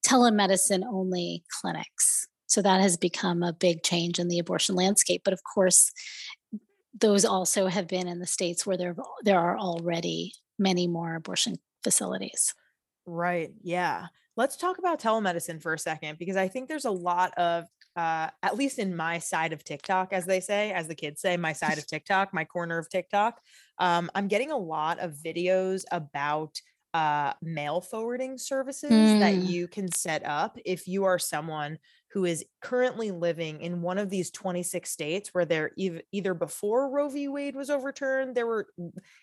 telemedicine 0.07 0.85
only 0.91 1.45
clinics. 1.61 2.27
So 2.47 2.63
that 2.63 2.81
has 2.81 2.97
become 2.97 3.43
a 3.43 3.53
big 3.53 3.83
change 3.83 4.19
in 4.19 4.29
the 4.29 4.39
abortion 4.39 4.75
landscape 4.75 5.23
but 5.23 5.35
of 5.35 5.41
course 5.55 5.93
those 6.99 7.27
also 7.27 7.67
have 7.67 7.87
been 7.87 8.09
in 8.09 8.21
the 8.21 8.27
states 8.27 8.67
where 8.67 8.79
there 8.79 8.97
there 9.23 9.39
are 9.39 9.59
already 9.59 10.33
many 10.59 10.89
more 10.89 11.15
abortion 11.15 11.57
facilities. 11.85 12.55
Right 13.05 13.51
yeah. 13.63 14.07
Let's 14.35 14.57
talk 14.57 14.79
about 14.79 15.01
telemedicine 15.01 15.63
for 15.63 15.75
a 15.75 15.79
second 15.79 16.19
because 16.19 16.37
i 16.37 16.49
think 16.49 16.69
there's 16.69 16.85
a 16.85 16.91
lot 16.91 17.37
of 17.37 17.65
uh, 17.97 18.29
at 18.43 18.57
least 18.57 18.79
in 18.79 18.95
my 18.95 19.19
side 19.19 19.53
of 19.53 19.65
TikTok, 19.65 20.12
as 20.12 20.26
they 20.26 20.41
say, 20.41 20.73
as 20.73 20.87
the 20.87 20.95
kids 20.95 21.21
say, 21.21 21.37
my 21.37 21.53
side 21.53 21.79
of 21.79 21.87
TikTok, 21.88 22.35
my 22.35 22.45
corner 22.45 22.79
of 22.79 22.88
TikTok, 22.88 23.41
um, 23.79 24.11
I'm 24.15 24.29
getting 24.29 24.50
a 24.50 24.57
lot 24.57 24.99
of 24.99 25.12
videos 25.12 25.85
about 25.91 26.61
uh, 26.95 27.33
mail 27.43 27.81
forwarding 27.81 28.38
services 28.38 28.91
mm. 28.91 29.21
that 29.21 29.35
you 29.35 29.69
can 29.69 29.91
set 29.93 30.25
up 30.25 30.59
if 30.65 30.88
you 30.88 31.05
are 31.05 31.19
someone 31.19 31.79
who 32.13 32.25
is 32.25 32.45
currently 32.61 33.11
living 33.11 33.61
in 33.61 33.83
one 33.83 33.99
of 33.99 34.11
these 34.11 34.31
26 34.31 34.89
states 34.89 35.31
where 35.33 35.45
there 35.45 35.73
ev- 35.79 36.01
either 36.13 36.35
before 36.35 36.89
Roe 36.89 37.09
v. 37.09 37.29
Wade 37.29 37.57
was 37.57 37.69
overturned, 37.71 38.35
there 38.35 38.47
were 38.47 38.69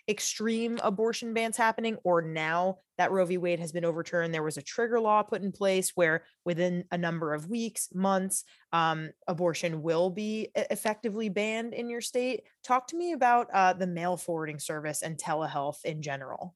extreme 0.08 0.80
abortion 0.84 1.34
bans 1.34 1.58
happening, 1.58 1.98
or 2.04 2.22
now 2.22 2.78
that 2.98 3.12
Roe 3.12 3.26
v. 3.26 3.38
Wade 3.38 3.60
has 3.60 3.72
been 3.72 3.86
overturned, 3.86 4.34
there 4.34 4.44
was 4.44 4.58
a 4.58 4.62
trigger 4.62 5.00
law 5.00 5.24
put 5.24 5.42
in 5.42 5.52
place 5.52 5.92
where 5.96 6.24
within 6.46 6.84
a 6.92 6.98
number 6.98 7.34
of 7.34 7.50
weeks, 7.50 7.90
months, 7.94 8.44
um, 8.72 9.10
abortion 9.28 9.82
will 9.82 10.10
be 10.10 10.50
effectively 10.56 11.30
banned 11.30 11.74
in 11.74 11.90
your 11.90 12.02
state. 12.02 12.44
Talk 12.64 12.88
to 12.88 12.98
me 12.98 13.14
about 13.14 13.48
uh, 13.54 13.74
the 13.74 13.88
mail 13.88 14.18
forwarding 14.18 14.60
service 14.60 15.02
and 15.02 15.18
telehealth 15.18 15.84
in 15.86 16.02
general. 16.02 16.56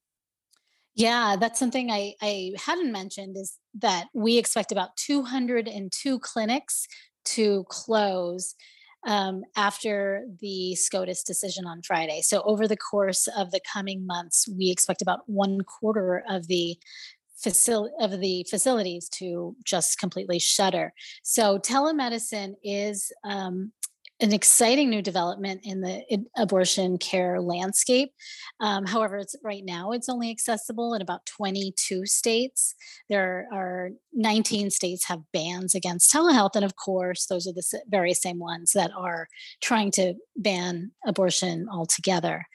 Yeah, 0.98 1.36
that's 1.40 1.60
something 1.60 1.92
I, 1.92 2.16
I 2.24 2.54
hadn't 2.58 2.92
mentioned 2.92 3.38
is 3.38 3.60
that 3.76 4.08
we 4.16 4.40
expect 4.40 4.72
about 4.72 4.98
202 4.98 6.20
clinics 6.20 6.88
to 7.26 7.66
close 7.70 8.56
um, 9.06 9.44
after 9.56 10.26
the 10.42 10.74
SCOTUS 10.74 11.22
decision 11.22 11.68
on 11.68 11.84
Friday. 11.84 12.22
So, 12.22 12.42
over 12.46 12.68
the 12.68 12.76
course 12.76 13.28
of 13.38 13.52
the 13.52 13.62
coming 13.72 14.08
months, 14.08 14.48
we 14.48 14.72
expect 14.72 15.04
about 15.04 15.20
one 15.28 15.62
quarter 15.62 16.24
of 16.28 16.48
the 16.48 16.80
facility 17.38 17.94
of 18.00 18.20
the 18.20 18.44
facilities 18.50 19.08
to 19.10 19.56
just 19.64 20.00
completely 20.00 20.40
shutter. 20.40 20.94
So, 21.22 21.60
telemedicine 21.60 22.56
is 22.64 23.12
um, 23.24 23.72
an 24.20 24.34
exciting 24.34 24.90
new 24.90 25.02
development 25.02 25.62
in 25.64 25.82
the 25.82 26.04
abortion 26.36 26.98
care 26.98 27.40
landscape. 27.40 28.12
Um, 28.60 28.86
however, 28.86 29.18
it's 29.18 29.36
right 29.44 29.64
now 29.64 29.92
it's 29.92 30.10
only 30.10 30.32
accessible 30.32 30.94
in 30.96 31.02
about 31.02 31.26
22 31.26 32.06
states. 32.08 32.74
There 33.10 33.48
are 33.54 33.92
19 34.14 34.72
states 34.72 35.06
have 35.06 35.22
bans 35.34 35.76
against 35.76 36.12
telehealth, 36.12 36.56
and 36.56 36.66
of 36.66 36.76
course, 36.76 37.28
those 37.28 37.48
are 37.48 37.54
the 37.54 37.82
very 37.88 38.14
same 38.14 38.40
ones 38.40 38.72
that 38.74 38.92
are 38.98 39.28
trying 39.62 39.92
to 39.92 40.16
ban 40.36 40.92
abortion 41.06 41.68
altogether. 41.72 42.46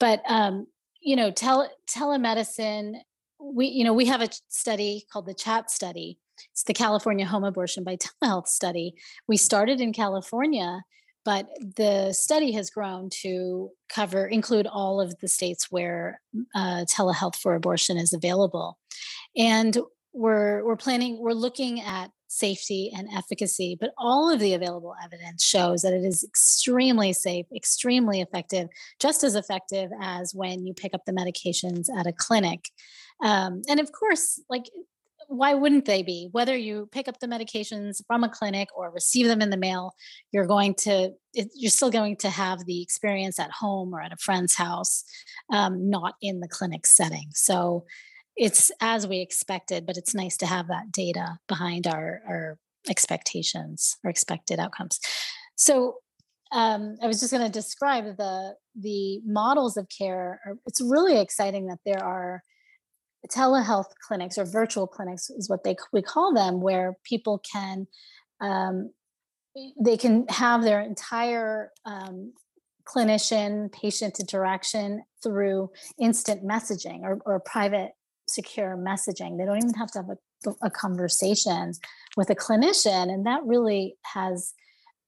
But 0.00 0.22
um, 0.26 0.66
you 1.00 1.16
know, 1.16 1.30
tele- 1.30 1.70
telemedicine. 1.88 3.00
We 3.38 3.66
you 3.66 3.84
know 3.84 3.92
we 3.92 4.06
have 4.06 4.22
a 4.22 4.30
study 4.48 5.04
called 5.12 5.26
the 5.26 5.34
CHAT 5.34 5.70
study 5.70 6.18
it's 6.52 6.64
the 6.64 6.74
California 6.74 7.26
Home 7.26 7.44
Abortion 7.44 7.84
by 7.84 7.96
Telehealth 8.22 8.48
study. 8.48 8.94
We 9.26 9.36
started 9.36 9.80
in 9.80 9.92
California, 9.92 10.82
but 11.24 11.48
the 11.76 12.12
study 12.12 12.52
has 12.52 12.70
grown 12.70 13.08
to 13.22 13.70
cover, 13.88 14.26
include 14.26 14.66
all 14.66 15.00
of 15.00 15.18
the 15.20 15.28
states 15.28 15.68
where 15.70 16.20
uh, 16.54 16.84
telehealth 16.84 17.36
for 17.36 17.54
abortion 17.54 17.96
is 17.96 18.12
available. 18.12 18.78
And 19.36 19.76
we're, 20.12 20.64
we're 20.64 20.76
planning, 20.76 21.18
we're 21.18 21.32
looking 21.32 21.80
at 21.80 22.10
safety 22.34 22.92
and 22.96 23.08
efficacy, 23.14 23.76
but 23.78 23.92
all 23.96 24.30
of 24.30 24.40
the 24.40 24.54
available 24.54 24.94
evidence 25.02 25.44
shows 25.44 25.82
that 25.82 25.92
it 25.92 26.04
is 26.04 26.24
extremely 26.24 27.12
safe, 27.12 27.46
extremely 27.54 28.20
effective, 28.20 28.68
just 29.00 29.22
as 29.22 29.36
effective 29.36 29.90
as 30.02 30.34
when 30.34 30.66
you 30.66 30.74
pick 30.74 30.94
up 30.94 31.04
the 31.06 31.12
medications 31.12 31.86
at 31.96 32.06
a 32.06 32.12
clinic. 32.12 32.70
Um, 33.22 33.62
and 33.68 33.78
of 33.78 33.92
course, 33.92 34.40
like 34.50 34.64
why 35.28 35.54
wouldn't 35.54 35.84
they 35.84 36.02
be? 36.02 36.28
Whether 36.32 36.56
you 36.56 36.88
pick 36.92 37.08
up 37.08 37.18
the 37.20 37.26
medications 37.26 38.02
from 38.06 38.24
a 38.24 38.28
clinic 38.28 38.68
or 38.76 38.90
receive 38.90 39.26
them 39.26 39.40
in 39.40 39.50
the 39.50 39.56
mail, 39.56 39.94
you're 40.32 40.46
going 40.46 40.74
to 40.80 41.10
you're 41.32 41.70
still 41.70 41.90
going 41.90 42.16
to 42.18 42.30
have 42.30 42.64
the 42.64 42.82
experience 42.82 43.38
at 43.38 43.50
home 43.50 43.94
or 43.94 44.00
at 44.00 44.12
a 44.12 44.16
friend's 44.16 44.54
house, 44.54 45.04
um, 45.52 45.90
not 45.90 46.14
in 46.22 46.40
the 46.40 46.48
clinic 46.48 46.86
setting. 46.86 47.28
So 47.32 47.84
it's 48.36 48.70
as 48.80 49.06
we 49.06 49.20
expected, 49.20 49.86
but 49.86 49.96
it's 49.96 50.14
nice 50.14 50.36
to 50.38 50.46
have 50.46 50.68
that 50.68 50.92
data 50.92 51.38
behind 51.48 51.86
our 51.86 52.22
our 52.26 52.58
expectations 52.88 53.96
or 54.04 54.10
expected 54.10 54.58
outcomes. 54.58 55.00
So 55.56 55.96
um, 56.52 56.96
I 57.02 57.06
was 57.06 57.20
just 57.20 57.32
going 57.32 57.44
to 57.44 57.52
describe 57.52 58.16
the 58.16 58.54
the 58.74 59.20
models 59.24 59.76
of 59.76 59.88
care. 59.88 60.40
It's 60.66 60.80
really 60.80 61.18
exciting 61.18 61.66
that 61.66 61.78
there 61.84 62.02
are 62.02 62.42
telehealth 63.28 63.90
clinics 64.06 64.38
or 64.38 64.44
virtual 64.44 64.86
clinics 64.86 65.30
is 65.30 65.48
what 65.48 65.64
they 65.64 65.76
we 65.92 66.02
call 66.02 66.34
them 66.34 66.60
where 66.60 66.96
people 67.04 67.40
can 67.50 67.86
um, 68.40 68.90
they 69.80 69.96
can 69.96 70.26
have 70.28 70.62
their 70.62 70.80
entire 70.80 71.70
um, 71.84 72.32
clinician 72.84 73.72
patient 73.72 74.20
interaction 74.20 75.02
through 75.22 75.70
instant 75.98 76.44
messaging 76.44 77.02
or, 77.02 77.18
or 77.24 77.40
private 77.40 77.92
secure 78.28 78.76
messaging. 78.76 79.38
They 79.38 79.44
don't 79.44 79.58
even 79.58 79.74
have 79.74 79.90
to 79.92 80.00
have 80.00 80.10
a, 80.10 80.66
a 80.66 80.70
conversation 80.70 81.72
with 82.16 82.30
a 82.30 82.34
clinician 82.34 83.12
and 83.12 83.26
that 83.26 83.40
really 83.44 83.96
has 84.14 84.52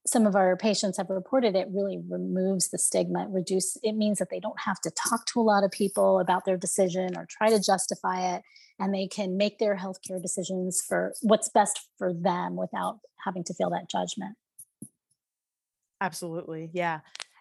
some 0.07 0.27
of 0.27 0.37
our 0.37 0.57
patients 0.57 0.97
have 0.99 1.11
reported 1.11 1.57
it 1.57 1.67
really 1.71 1.99
removes 2.09 2.69
the 2.71 2.79
stigma 2.79 3.25
it 3.25 3.29
reduce 3.31 3.77
it 3.83 3.93
means 3.93 4.19
that 4.19 4.31
they 4.31 4.41
don't 4.41 4.61
have 4.61 4.81
to 4.81 4.91
talk 4.91 5.27
to 5.27 5.41
a 5.41 5.43
lot 5.43 5.65
of 5.65 5.71
people 5.71 6.21
about 6.21 6.45
their 6.45 6.57
decision 6.57 7.17
or 7.17 7.27
try 7.29 7.51
to 7.51 7.61
justify 7.61 8.35
it 8.37 8.43
and 8.79 8.95
they 8.95 9.07
can 9.07 9.37
make 9.37 9.59
their 9.59 9.77
healthcare 9.77 10.21
decisions 10.21 10.83
for 10.87 11.15
what's 11.23 11.49
best 11.49 11.89
for 11.99 12.13
them 12.13 12.57
without 12.57 12.99
having 13.25 13.43
to 13.45 13.55
feel 13.55 13.71
that 13.71 13.89
judgment. 13.91 14.37
Absolutely 16.01 16.71
yeah. 16.73 17.01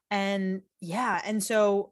And 0.10 0.62
yeah 0.82 1.22
and 1.26 1.44
so 1.44 1.92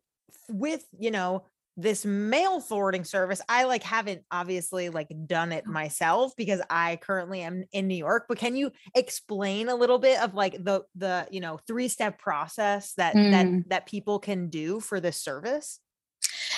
with 0.50 0.86
you 0.98 1.12
know 1.12 1.44
this 1.75 2.06
mail 2.06 2.60
forwarding 2.60 3.03
service 3.03 3.42
i 3.50 3.63
like 3.63 3.84
haven't 3.84 4.22
obviously 4.32 4.89
like 4.89 5.10
done 5.25 5.51
it 5.51 5.65
myself 5.65 6.36
because 6.36 6.62
i 6.70 6.98
currently 7.01 7.42
am 7.42 7.63
in 7.72 7.88
new 7.88 7.96
york 7.96 8.25
but 8.27 8.38
can 8.38 8.56
you 8.56 8.72
explain 8.96 9.70
a 9.70 9.75
little 9.75 9.98
bit 9.98 10.22
of 10.22 10.34
like 10.36 10.53
the 10.63 10.84
the 10.96 11.27
you 11.32 11.39
know 11.39 11.60
three 11.68 11.88
step 11.88 12.20
process 12.20 12.94
that 12.94 13.15
mm. 13.15 13.32
that 13.32 13.70
that 13.70 13.86
people 13.88 14.20
can 14.20 14.50
do 14.50 14.80
for 14.80 15.00
this 15.00 15.18
service 15.18 15.80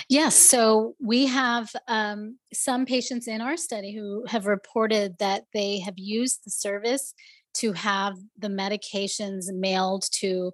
Yes. 0.07 0.36
So 0.36 0.95
we 1.01 1.25
have 1.25 1.72
um, 1.88 2.38
some 2.53 2.86
patients 2.86 3.27
in 3.27 3.41
our 3.41 3.57
study 3.57 3.93
who 3.93 4.24
have 4.27 4.45
reported 4.45 5.17
that 5.19 5.45
they 5.53 5.79
have 5.79 5.98
used 5.98 6.41
the 6.45 6.51
service 6.51 7.13
to 7.55 7.74
have 7.74 8.15
the 8.38 8.47
medications 8.47 9.45
mailed 9.53 10.05
to 10.12 10.51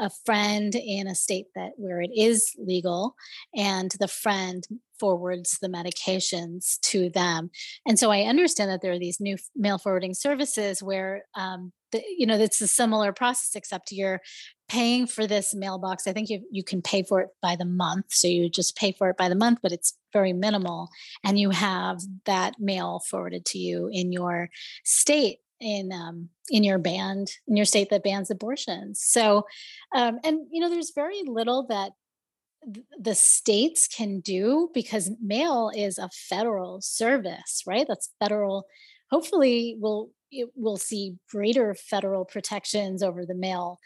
a 0.00 0.10
friend 0.24 0.74
in 0.74 1.06
a 1.06 1.14
state 1.14 1.46
that 1.54 1.72
where 1.76 2.00
it 2.00 2.10
is 2.14 2.52
legal 2.58 3.14
and 3.54 3.92
the 4.00 4.08
friend 4.08 4.66
forwards 4.98 5.58
the 5.60 5.68
medications 5.68 6.78
to 6.80 7.10
them. 7.10 7.50
And 7.86 7.98
so 7.98 8.10
i 8.10 8.22
understand 8.22 8.70
that 8.70 8.80
there 8.82 8.92
are 8.92 8.98
these 8.98 9.20
new 9.20 9.36
mail 9.56 9.78
forwarding 9.78 10.14
services 10.14 10.82
where 10.82 11.24
um, 11.34 11.72
the, 11.92 12.02
you 12.16 12.26
know 12.26 12.36
it's 12.36 12.60
a 12.60 12.66
similar 12.66 13.12
process 13.12 13.54
except 13.54 13.92
you're 13.92 14.20
paying 14.68 15.06
for 15.06 15.26
this 15.26 15.54
mailbox. 15.54 16.06
I 16.06 16.12
think 16.12 16.30
you, 16.30 16.40
you 16.50 16.64
can 16.64 16.80
pay 16.80 17.02
for 17.02 17.20
it 17.20 17.28
by 17.42 17.54
the 17.54 17.64
month 17.64 18.06
so 18.08 18.28
you 18.28 18.48
just 18.48 18.76
pay 18.76 18.92
for 18.92 19.10
it 19.10 19.16
by 19.16 19.28
the 19.28 19.34
month 19.34 19.58
but 19.62 19.72
it's 19.72 19.94
very 20.12 20.32
minimal 20.32 20.88
and 21.22 21.38
you 21.38 21.50
have 21.50 22.00
that 22.24 22.54
mail 22.58 23.02
forwarded 23.08 23.44
to 23.46 23.58
you 23.58 23.88
in 23.92 24.12
your 24.12 24.48
state 24.84 25.38
in 25.64 25.90
um, 25.92 26.28
in 26.50 26.62
your 26.62 26.78
band 26.78 27.32
in 27.48 27.56
your 27.56 27.64
state 27.64 27.88
that 27.90 28.04
bans 28.04 28.30
abortions. 28.30 29.00
So, 29.02 29.46
um, 29.94 30.20
and 30.22 30.46
you 30.52 30.60
know, 30.60 30.68
there's 30.68 30.92
very 30.94 31.22
little 31.24 31.66
that 31.68 31.92
the 32.98 33.14
states 33.14 33.88
can 33.88 34.20
do 34.20 34.70
because 34.72 35.10
mail 35.22 35.70
is 35.74 35.98
a 35.98 36.10
federal 36.10 36.80
service, 36.80 37.62
right? 37.66 37.86
That's 37.88 38.12
federal. 38.20 38.66
Hopefully, 39.10 39.76
we'll 39.78 40.10
we'll 40.54 40.76
see 40.76 41.16
greater 41.30 41.74
federal 41.74 42.24
protections 42.24 43.02
over 43.02 43.24
the 43.24 43.34
mail, 43.34 43.78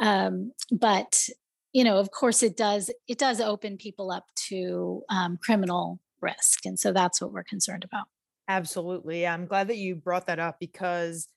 um, 0.00 0.52
but 0.70 1.28
you 1.72 1.84
know, 1.84 1.96
of 1.96 2.10
course, 2.10 2.42
it 2.42 2.56
does 2.56 2.90
it 3.08 3.18
does 3.18 3.40
open 3.40 3.78
people 3.78 4.10
up 4.10 4.26
to 4.48 5.02
um, 5.08 5.38
criminal 5.42 5.98
risk, 6.20 6.66
and 6.66 6.78
so 6.78 6.92
that's 6.92 7.20
what 7.22 7.32
we're 7.32 7.44
concerned 7.44 7.84
about. 7.84 8.06
Absolutely. 8.52 9.26
I'm 9.26 9.46
glad 9.46 9.68
that 9.68 9.76
you 9.78 9.96
brought 9.96 10.26
that 10.26 10.38
up 10.38 10.58
because 10.60 11.28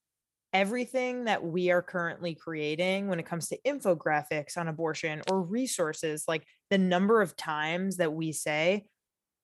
everything 0.54 1.26
that 1.26 1.44
we 1.46 1.72
are 1.72 1.82
currently 1.82 2.36
creating 2.36 3.08
when 3.08 3.20
it 3.20 3.26
comes 3.26 3.50
to 3.50 3.60
infographics 3.66 4.58
on 4.58 4.68
abortion 4.68 5.22
or 5.28 5.42
resources, 5.42 6.26
like 6.28 6.48
the 6.70 6.78
number 6.78 7.22
of 7.22 7.36
times 7.38 7.98
that 7.98 8.14
we 8.14 8.32
say, 8.32 8.86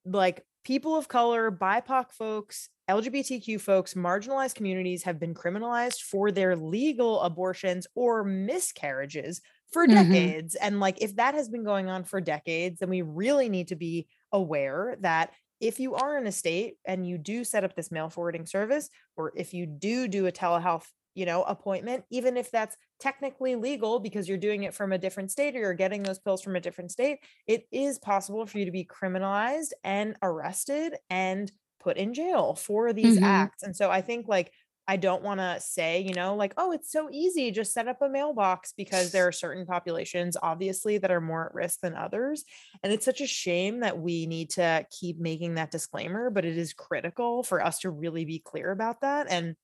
like 0.06 0.46
people 0.64 0.96
of 0.96 1.08
color, 1.10 1.52
BIPOC 1.52 2.12
folks, 2.12 2.70
LGBTQ 2.88 3.60
folks, 3.60 3.96
marginalized 3.96 4.56
communities 4.56 5.04
have 5.04 5.20
been 5.20 5.34
criminalized 5.36 6.02
for 6.02 6.32
their 6.32 6.56
legal 6.56 7.22
abortions 7.22 7.88
or 7.96 8.24
miscarriages 8.24 9.42
for 9.74 9.88
Mhm. 9.88 10.34
decades. 10.34 10.56
And 10.56 10.80
like, 10.80 11.02
if 11.02 11.16
that 11.18 11.36
has 11.36 11.50
been 11.50 11.64
going 11.66 11.90
on 11.90 12.04
for 12.06 12.22
decades, 12.22 12.80
then 12.80 12.90
we 12.90 13.04
really 13.04 13.50
need 13.50 13.70
to 13.70 13.76
be 13.78 14.10
aware 14.34 14.98
that 15.02 15.34
if 15.62 15.80
you 15.80 15.96
are 15.96 16.18
in 16.18 16.28
a 16.28 16.32
state 16.32 16.78
and 16.86 17.08
you 17.08 17.18
do 17.18 17.44
set 17.44 17.64
up 17.64 17.76
this 17.76 17.92
mail 17.92 18.10
forwarding 18.10 18.46
service, 18.46 18.90
or 19.16 19.32
if 19.36 19.54
you 19.54 19.66
do 19.66 20.08
do 20.08 20.28
a 20.28 20.32
telehealth, 20.32 20.88
you 21.16 21.26
know, 21.26 21.44
appointment, 21.44 22.06
even 22.10 22.38
if 22.38 22.52
that's 22.52 22.78
technically 23.00 23.56
legal 23.56 24.00
because 24.00 24.28
you're 24.30 24.38
doing 24.38 24.64
it 24.64 24.74
from 24.74 24.92
a 24.94 24.98
different 24.98 25.32
state 25.32 25.56
or 25.56 25.60
you're 25.60 25.74
getting 25.74 26.04
those 26.04 26.20
pills 26.20 26.42
from 26.42 26.56
a 26.56 26.62
different 26.62 26.92
state, 26.92 27.20
it 27.48 27.68
is 27.72 28.00
possible 28.00 28.46
for 28.46 28.58
you 28.60 28.66
to 28.66 28.72
be 28.72 28.86
criminalized 28.86 29.72
and 29.84 30.16
arrested 30.22 30.96
and 31.10 31.52
put 31.80 31.98
in 31.98 32.14
jail 32.14 32.56
for 32.56 32.94
these 32.94 33.18
Mhm. 33.18 33.22
acts. 33.22 33.64
And 33.64 33.76
so 33.76 33.90
I 33.90 34.02
think 34.02 34.28
like 34.28 34.54
I 34.92 34.98
don't 34.98 35.24
want 35.24 35.40
to 35.40 35.56
say, 35.62 36.02
you 36.02 36.14
know, 36.14 36.36
like, 36.36 36.54
oh, 36.58 36.74
it's 36.74 36.92
so 36.92 37.08
easy, 37.10 37.50
just 37.50 37.72
set 37.72 37.88
up 37.88 38.02
a 38.02 38.10
mailbox 38.10 38.74
because 38.76 39.14
there 39.14 39.26
are 39.30 39.32
certain 39.32 39.66
populations, 39.66 40.36
obviously, 40.44 40.98
that 40.98 41.10
are 41.10 41.22
more 41.22 41.46
at 41.46 41.54
risk 41.54 41.80
than 41.80 41.96
others. 41.96 42.44
And 42.84 42.92
it's 42.92 43.06
such 43.06 43.22
a 43.22 43.26
shame 43.26 43.80
that 43.80 43.98
we 43.98 44.26
need 44.26 44.50
to 44.50 44.86
keep 44.92 45.18
making 45.18 45.56
that 45.56 45.72
disclaimer, 45.72 46.30
but 46.30 46.44
it 46.44 46.58
is 46.58 46.74
critical 46.74 47.42
for 47.42 47.64
us 47.64 47.80
to 47.80 47.90
really 47.90 48.26
be 48.26 48.40
clear 48.40 48.70
about 48.70 49.00
that. 49.00 49.32
And 49.32 49.56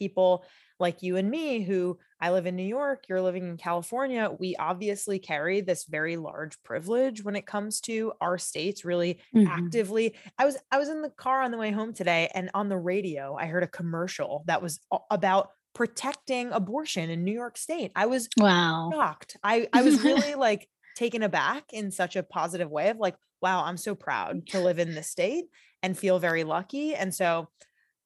people 0.00 0.44
like 0.80 1.02
you 1.02 1.16
and 1.16 1.30
me 1.30 1.62
who 1.62 1.98
I 2.20 2.30
live 2.32 2.46
in 2.46 2.56
New 2.56 2.64
York, 2.64 3.04
you're 3.08 3.20
living 3.22 3.46
in 3.48 3.58
California, 3.58 4.34
we 4.40 4.56
obviously 4.56 5.18
carry 5.20 5.60
this 5.60 5.84
very 5.84 6.16
large 6.16 6.60
privilege 6.64 7.22
when 7.22 7.36
it 7.36 7.46
comes 7.46 7.80
to 7.82 8.12
our 8.20 8.38
states 8.38 8.84
really 8.84 9.20
Mhm. 9.32 9.74
actively. 9.74 10.16
I 10.38 10.46
was 10.46 10.56
I 10.72 10.78
was 10.78 10.88
in 10.88 11.02
the 11.02 11.10
car 11.10 11.42
on 11.42 11.50
the 11.52 11.58
way 11.58 11.70
home 11.70 11.92
today 11.94 12.30
and 12.34 12.50
on 12.54 12.68
the 12.70 12.78
radio 12.78 13.36
I 13.36 13.46
heard 13.46 13.62
a 13.62 13.68
commercial 13.68 14.42
that 14.46 14.62
was 14.62 14.80
about 15.10 15.50
protecting 15.74 16.50
abortion 16.52 17.10
in 17.10 17.24
New 17.24 17.32
York 17.32 17.56
state. 17.58 17.92
I 17.94 18.06
was 18.06 18.28
Wow. 18.36 18.92
shocked. 18.92 19.36
I 19.42 19.68
I 19.72 19.82
was 19.82 19.98
really 20.02 20.34
like 20.34 20.68
taken 20.94 21.22
aback 21.22 21.72
in 21.72 21.90
such 21.90 22.16
a 22.16 22.22
positive 22.22 22.70
way 22.70 22.90
of 22.90 22.98
like, 22.98 23.16
wow, 23.40 23.64
I'm 23.64 23.76
so 23.76 23.94
proud 23.94 24.48
to 24.50 24.60
live 24.60 24.78
in 24.78 24.94
this 24.94 25.08
state 25.10 25.46
and 25.82 25.98
feel 25.98 26.18
very 26.18 26.44
lucky. 26.44 26.94
And 26.94 27.14
so 27.14 27.48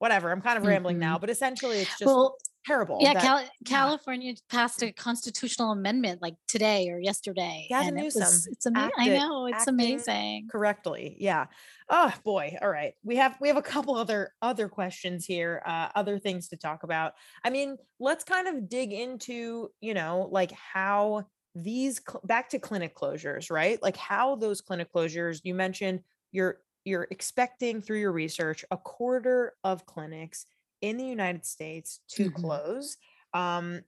whatever, 0.05 0.31
I'm 0.31 0.41
kind 0.41 0.55
of 0.59 0.65
rambling 0.67 0.99
now, 0.99 1.17
Mhm. 1.17 1.21
but 1.21 1.29
essentially 1.31 1.77
it's 1.79 1.89
just 1.97 2.05
Well, 2.05 2.37
terrible. 2.63 2.99
yeah, 3.01 3.13
that- 3.15 3.23
Cal- 3.23 3.49
California 3.65 4.35
passed 4.51 4.83
a 4.83 4.91
constitutional 4.91 5.71
amendment 5.71 6.21
like 6.21 6.35
today 6.47 6.89
or 6.91 6.99
yesterday. 6.99 7.65
Gavin 7.69 7.87
and 7.89 7.99
it 7.99 8.03
was, 8.03 8.45
it's 8.51 8.67
amazing. 8.67 8.91
I 8.99 9.07
know 9.17 9.47
it's 9.47 9.65
amazing. 9.67 10.47
correctly 10.51 11.17
yeah 11.19 11.45
oh 11.89 12.13
boy 12.23 12.55
all 12.61 12.69
right 12.69 12.93
we 13.03 13.15
have 13.15 13.35
we 13.41 13.47
have 13.47 13.57
a 13.57 13.61
couple 13.61 13.95
other 13.95 14.33
other 14.43 14.67
questions 14.69 15.25
here 15.25 15.61
uh 15.65 15.89
other 15.95 16.17
things 16.19 16.47
to 16.49 16.57
talk 16.57 16.83
about 16.83 17.13
i 17.43 17.49
mean 17.49 17.77
let's 17.99 18.23
kind 18.23 18.47
of 18.47 18.67
dig 18.69 18.91
into 18.91 19.69
you 19.81 19.93
know 19.93 20.27
like 20.31 20.51
how 20.51 21.23
these 21.55 22.01
cl- 22.07 22.21
back 22.25 22.49
to 22.49 22.59
clinic 22.59 22.95
closures 22.95 23.49
right 23.51 23.81
like 23.83 23.97
how 23.97 24.35
those 24.35 24.61
clinic 24.61 24.91
closures 24.93 25.41
you 25.43 25.53
mentioned 25.53 26.01
you're 26.31 26.59
you're 26.85 27.07
expecting 27.11 27.81
through 27.81 27.99
your 27.99 28.11
research 28.11 28.63
a 28.71 28.77
quarter 28.77 29.53
of 29.63 29.85
clinics 29.85 30.45
in 30.81 30.97
the 30.97 31.05
united 31.05 31.45
states 31.45 31.99
to 32.07 32.29
Mhm. 32.29 32.35
close 32.35 32.97
um 33.33 33.81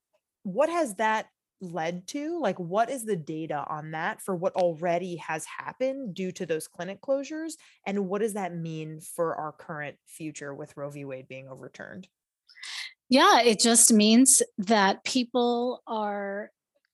what 0.43 0.69
has 0.69 0.95
that 0.95 1.27
led 1.59 2.07
to? 2.07 2.39
Like, 2.39 2.59
what 2.59 2.89
is 2.89 3.03
the 3.03 3.15
data 3.15 3.65
on 3.67 3.91
that 3.91 4.21
for 4.21 4.35
what 4.35 4.55
already 4.55 5.15
has 5.17 5.45
happened 5.45 6.13
due 6.13 6.31
to 6.33 6.45
those 6.45 6.67
clinic 6.67 7.01
closures? 7.01 7.53
And 7.85 8.07
what 8.07 8.21
does 8.21 8.33
that 8.33 8.55
mean 8.55 8.99
for 9.01 9.35
our 9.35 9.51
current 9.51 9.97
future 10.05 10.53
with 10.53 10.77
Roe 10.77 10.89
v. 10.89 11.05
Wade 11.05 11.27
being 11.27 11.47
overturned? 11.49 12.07
Yeah, 13.09 13.41
it 13.41 13.59
just 13.59 13.91
means 13.91 14.41
that 14.57 15.03
people 15.03 15.81
are 15.87 16.51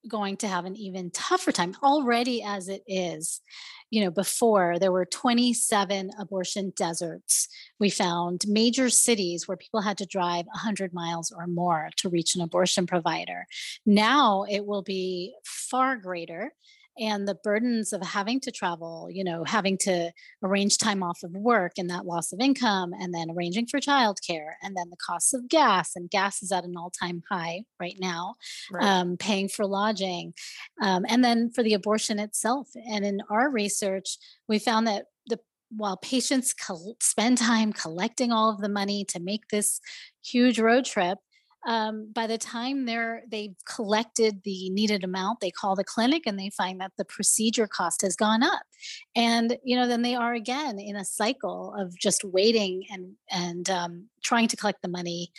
going 0.08 0.38
to 0.38 0.48
have 0.48 0.66
an 0.66 0.76
even 0.76 1.12
tougher 1.12 1.52
time 1.52 1.76
already 1.84 2.44
as 2.44 2.68
it 2.68 2.84
is. 2.88 3.42
You 3.90 4.04
know, 4.04 4.12
before 4.12 4.80
there 4.80 4.92
were 4.92 5.06
27 5.06 6.12
abortion 6.20 6.74
deserts. 6.76 7.48
We 7.80 7.90
found 7.90 8.46
major 8.48 8.90
cities 8.90 9.48
where 9.48 9.58
people 9.58 9.82
had 9.82 9.98
to 10.00 10.06
drive 10.06 10.46
100 10.48 10.94
miles 10.94 11.32
or 11.32 11.48
more 11.48 11.90
to 11.98 12.10
reach 12.10 12.36
an 12.36 12.42
abortion 12.42 12.88
provider. 12.88 13.46
Now 13.86 14.46
it 14.50 14.66
will 14.66 14.82
be 14.82 15.36
far 15.46 15.96
greater. 15.96 16.54
And 17.00 17.28
the 17.28 17.36
burdens 17.36 17.92
of 17.92 18.04
having 18.04 18.40
to 18.42 18.52
travel, 18.52 19.08
you 19.12 19.24
know, 19.24 19.44
having 19.44 19.78
to 19.80 20.12
arrange 20.44 20.78
time 20.78 21.02
off 21.02 21.24
of 21.24 21.32
work 21.32 21.74
and 21.78 21.90
that 21.90 22.06
loss 22.06 22.32
of 22.32 22.40
income, 22.40 22.94
and 22.94 23.14
then 23.14 23.32
arranging 23.32 23.66
for 23.66 23.80
childcare, 23.80 24.54
and 24.62 24.78
then 24.78 24.90
the 24.90 24.98
cost 24.98 25.34
of 25.34 25.48
gas, 25.50 25.96
and 25.96 26.10
gas 26.10 26.44
is 26.44 26.52
at 26.52 26.64
an 26.66 26.76
all 26.78 26.92
time 26.92 27.24
high 27.30 27.64
right 27.80 27.98
now, 28.00 28.36
Right. 28.72 28.84
um, 28.86 29.18
paying 29.18 29.50
for 29.50 29.66
lodging, 29.66 30.34
um, 30.82 31.06
and 31.10 31.24
then 31.24 31.50
for 31.52 31.64
the 31.64 31.74
abortion 31.74 32.20
itself. 32.20 32.70
And 32.88 33.04
in 33.04 33.22
our 33.30 33.50
research, 33.50 34.18
we 34.48 34.60
found 34.60 34.86
that 34.88 35.06
the 35.28 35.40
while 35.76 35.98
patients 35.98 36.54
col- 36.54 36.98
spend 37.02 37.40
time 37.40 37.74
collecting 37.74 38.32
all 38.32 38.52
of 38.52 38.60
the 38.62 38.70
money 38.70 39.04
to 39.06 39.20
make 39.20 39.48
this 39.50 39.80
huge 40.24 40.60
road 40.60 40.86
trip, 40.86 41.18
um, 41.66 42.10
by 42.14 42.28
the 42.28 42.38
time 42.38 42.86
they're 42.86 43.24
they've 43.30 43.56
collected 43.66 44.42
the 44.44 44.70
needed 44.70 45.04
amount, 45.04 45.40
they 45.40 45.52
call 45.52 45.76
the 45.76 45.84
clinic 45.84 46.24
and 46.26 46.38
they 46.38 46.50
find 46.50 46.80
that 46.82 46.92
the 46.98 47.06
procedure 47.06 47.68
cost 47.68 48.02
has 48.02 48.16
gone 48.16 48.44
up, 48.44 48.64
and 49.16 49.58
you 49.64 49.76
know 49.76 49.88
then 49.88 50.02
they 50.02 50.16
are 50.16 50.34
again 50.34 50.80
in 50.80 50.96
a 50.96 51.06
cycle 51.06 51.74
of 51.78 51.98
just 51.98 52.24
waiting 52.24 52.84
and 52.92 53.14
and 53.32 53.70
um, 53.70 54.10
trying 54.24 54.48
to 54.50 54.58
collect 54.58 54.82
the 54.82 54.90
money 54.90 55.32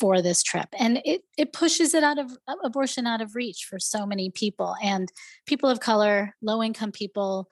for 0.00 0.20
this 0.20 0.42
trip, 0.42 0.68
and 0.78 1.00
it 1.04 1.22
it 1.36 1.52
pushes 1.52 1.94
it 1.94 2.02
out 2.02 2.18
of 2.18 2.32
uh, 2.48 2.54
abortion 2.64 3.06
out 3.06 3.20
of 3.20 3.36
reach 3.36 3.66
for 3.68 3.78
so 3.78 4.04
many 4.04 4.30
people 4.30 4.74
and 4.82 5.12
people 5.46 5.68
of 5.68 5.80
color, 5.80 6.34
low 6.42 6.62
income 6.62 6.92
people. 6.92 7.48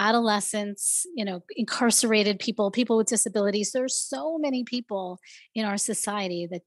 Adolescents, 0.00 1.04
you 1.16 1.24
know, 1.24 1.42
incarcerated 1.56 2.38
people, 2.38 2.70
people 2.70 2.96
with 2.96 3.08
disabilities. 3.08 3.72
There's 3.72 3.96
so 3.96 4.38
many 4.38 4.62
people 4.62 5.18
in 5.56 5.64
our 5.64 5.76
society 5.76 6.46
that 6.52 6.62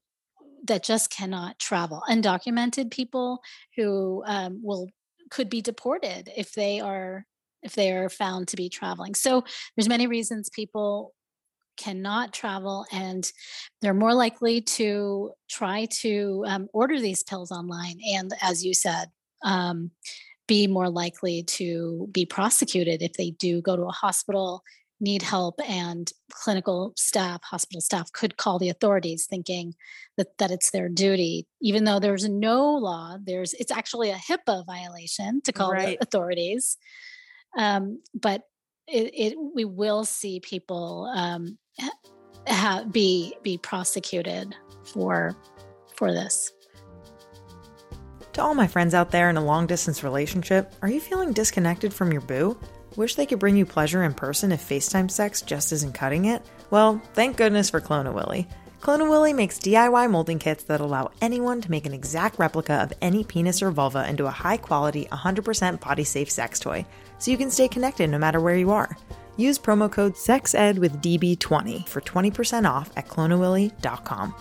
that 0.64 0.84
just 0.84 1.10
cannot 1.10 1.58
travel. 1.58 2.02
Undocumented 2.08 2.90
people 2.90 3.42
who 3.76 4.22
um, 4.26 4.60
will 4.62 4.88
could 5.30 5.48
be 5.48 5.62
deported 5.62 6.30
if 6.36 6.52
they 6.52 6.80
are 6.80 7.26
if 7.62 7.74
they 7.74 7.92
are 7.92 8.08
found 8.08 8.48
to 8.48 8.56
be 8.56 8.68
traveling. 8.68 9.14
So 9.14 9.44
there's 9.76 9.88
many 9.88 10.06
reasons 10.06 10.50
people 10.50 11.14
cannot 11.76 12.32
travel 12.32 12.84
and 12.92 13.30
they're 13.80 13.94
more 13.94 14.14
likely 14.14 14.60
to 14.60 15.32
try 15.50 15.86
to 16.00 16.44
um, 16.46 16.68
order 16.72 17.00
these 17.00 17.22
pills 17.22 17.50
online 17.50 17.98
and 18.14 18.32
as 18.42 18.64
you 18.64 18.74
said 18.74 19.06
um, 19.42 19.90
be 20.46 20.66
more 20.66 20.90
likely 20.90 21.42
to 21.42 22.08
be 22.12 22.26
prosecuted 22.26 23.00
if 23.00 23.14
they 23.14 23.30
do 23.30 23.62
go 23.62 23.74
to 23.74 23.84
a 23.84 23.90
hospital 23.90 24.62
need 25.02 25.20
help 25.22 25.56
and 25.68 26.10
clinical 26.30 26.92
staff 26.96 27.42
hospital 27.42 27.80
staff 27.80 28.10
could 28.12 28.36
call 28.36 28.58
the 28.58 28.68
authorities 28.70 29.26
thinking 29.28 29.74
that, 30.16 30.28
that 30.38 30.50
it's 30.50 30.70
their 30.70 30.88
duty 30.88 31.46
even 31.60 31.84
though 31.84 31.98
there's 31.98 32.28
no 32.28 32.72
law 32.74 33.16
there's 33.22 33.52
it's 33.54 33.72
actually 33.72 34.10
a 34.10 34.14
hipaa 34.14 34.64
violation 34.64 35.42
to 35.42 35.52
call 35.52 35.72
Right. 35.72 35.98
the 35.98 36.04
authorities 36.06 36.78
um, 37.58 38.00
but 38.14 38.42
it, 38.86 39.10
it 39.14 39.38
we 39.54 39.64
will 39.64 40.04
see 40.04 40.40
people 40.40 41.10
um, 41.14 41.58
ha- 41.80 41.98
ha- 42.48 42.84
be 42.90 43.34
be 43.42 43.58
prosecuted 43.58 44.54
for 44.84 45.36
for 45.96 46.12
this 46.12 46.50
To 48.34 48.42
all 48.42 48.54
my 48.54 48.66
friends 48.66 48.94
out 48.94 49.10
there 49.10 49.28
in 49.30 49.36
a 49.36 49.44
long 49.44 49.66
distance 49.66 50.02
relationship, 50.02 50.74
are 50.80 50.88
you 50.88 51.00
feeling 51.00 51.32
disconnected 51.32 51.92
from 51.92 52.10
your 52.12 52.22
boo? 52.22 52.56
Wish 52.96 53.14
they 53.14 53.24
could 53.24 53.38
bring 53.38 53.56
you 53.56 53.64
pleasure 53.64 54.02
in 54.02 54.12
person 54.12 54.52
if 54.52 54.68
FaceTime 54.68 55.10
sex 55.10 55.40
just 55.40 55.72
isn't 55.72 55.94
cutting 55.94 56.26
it? 56.26 56.42
Well, 56.70 57.00
thank 57.14 57.36
goodness 57.38 57.70
for 57.70 57.80
Clone-A-Willy. 57.80 58.46
Clona 58.82 59.08
Willy 59.08 59.32
makes 59.32 59.60
DIY 59.60 60.10
molding 60.10 60.38
kits 60.38 60.64
that 60.64 60.80
allow 60.80 61.12
anyone 61.20 61.60
to 61.60 61.70
make 61.70 61.86
an 61.86 61.94
exact 61.94 62.38
replica 62.38 62.82
of 62.82 62.92
any 63.00 63.22
penis 63.22 63.62
or 63.62 63.70
vulva 63.70 64.08
into 64.08 64.26
a 64.26 64.30
high 64.30 64.56
quality, 64.56 65.06
100% 65.06 65.80
body 65.80 66.04
safe 66.04 66.30
sex 66.30 66.58
toy, 66.58 66.84
so 67.18 67.30
you 67.30 67.38
can 67.38 67.50
stay 67.50 67.68
connected 67.68 68.10
no 68.10 68.18
matter 68.18 68.40
where 68.40 68.56
you 68.56 68.72
are. 68.72 68.96
Use 69.36 69.58
promo 69.58 69.90
code 69.90 70.16
SEXED 70.16 70.78
with 70.78 71.00
DB20 71.00 71.88
for 71.88 72.00
20% 72.00 72.68
off 72.68 72.90
at 72.96 73.08
clonawilly.com. 73.08 74.34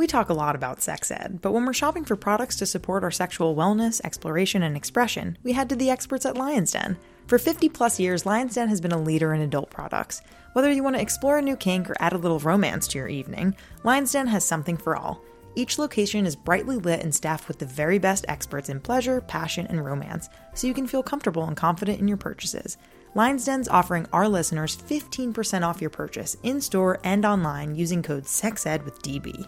We 0.00 0.06
talk 0.06 0.30
a 0.30 0.32
lot 0.32 0.54
about 0.54 0.80
sex 0.80 1.10
ed, 1.10 1.40
but 1.42 1.52
when 1.52 1.66
we're 1.66 1.74
shopping 1.74 2.06
for 2.06 2.16
products 2.16 2.56
to 2.56 2.64
support 2.64 3.04
our 3.04 3.10
sexual 3.10 3.54
wellness, 3.54 4.00
exploration, 4.02 4.62
and 4.62 4.74
expression, 4.74 5.36
we 5.42 5.52
head 5.52 5.68
to 5.68 5.76
the 5.76 5.90
experts 5.90 6.24
at 6.24 6.38
Lion's 6.38 6.72
Den. 6.72 6.96
For 7.26 7.38
50 7.38 7.68
plus 7.68 8.00
years, 8.00 8.24
Lion's 8.24 8.54
Den 8.54 8.70
has 8.70 8.80
been 8.80 8.92
a 8.92 8.98
leader 8.98 9.34
in 9.34 9.42
adult 9.42 9.68
products. 9.68 10.22
Whether 10.54 10.72
you 10.72 10.82
want 10.82 10.96
to 10.96 11.02
explore 11.02 11.36
a 11.36 11.42
new 11.42 11.54
kink 11.54 11.90
or 11.90 11.96
add 12.00 12.14
a 12.14 12.16
little 12.16 12.38
romance 12.38 12.88
to 12.88 12.98
your 12.98 13.08
evening, 13.08 13.54
Lion's 13.84 14.10
Den 14.10 14.26
has 14.28 14.42
something 14.42 14.78
for 14.78 14.96
all. 14.96 15.20
Each 15.54 15.78
location 15.78 16.24
is 16.24 16.34
brightly 16.34 16.78
lit 16.78 17.02
and 17.02 17.14
staffed 17.14 17.46
with 17.46 17.58
the 17.58 17.66
very 17.66 17.98
best 17.98 18.24
experts 18.26 18.70
in 18.70 18.80
pleasure, 18.80 19.20
passion, 19.20 19.66
and 19.66 19.84
romance, 19.84 20.30
so 20.54 20.66
you 20.66 20.72
can 20.72 20.86
feel 20.86 21.02
comfortable 21.02 21.44
and 21.44 21.58
confident 21.58 22.00
in 22.00 22.08
your 22.08 22.16
purchases. 22.16 22.78
Lion's 23.14 23.44
Den's 23.44 23.68
offering 23.68 24.06
our 24.14 24.28
listeners 24.28 24.78
15% 24.78 25.62
off 25.62 25.82
your 25.82 25.90
purchase 25.90 26.38
in 26.42 26.62
store 26.62 27.00
and 27.04 27.26
online 27.26 27.74
using 27.74 28.02
code 28.02 28.26
SEXED 28.26 28.82
with 28.86 29.02
DB. 29.02 29.46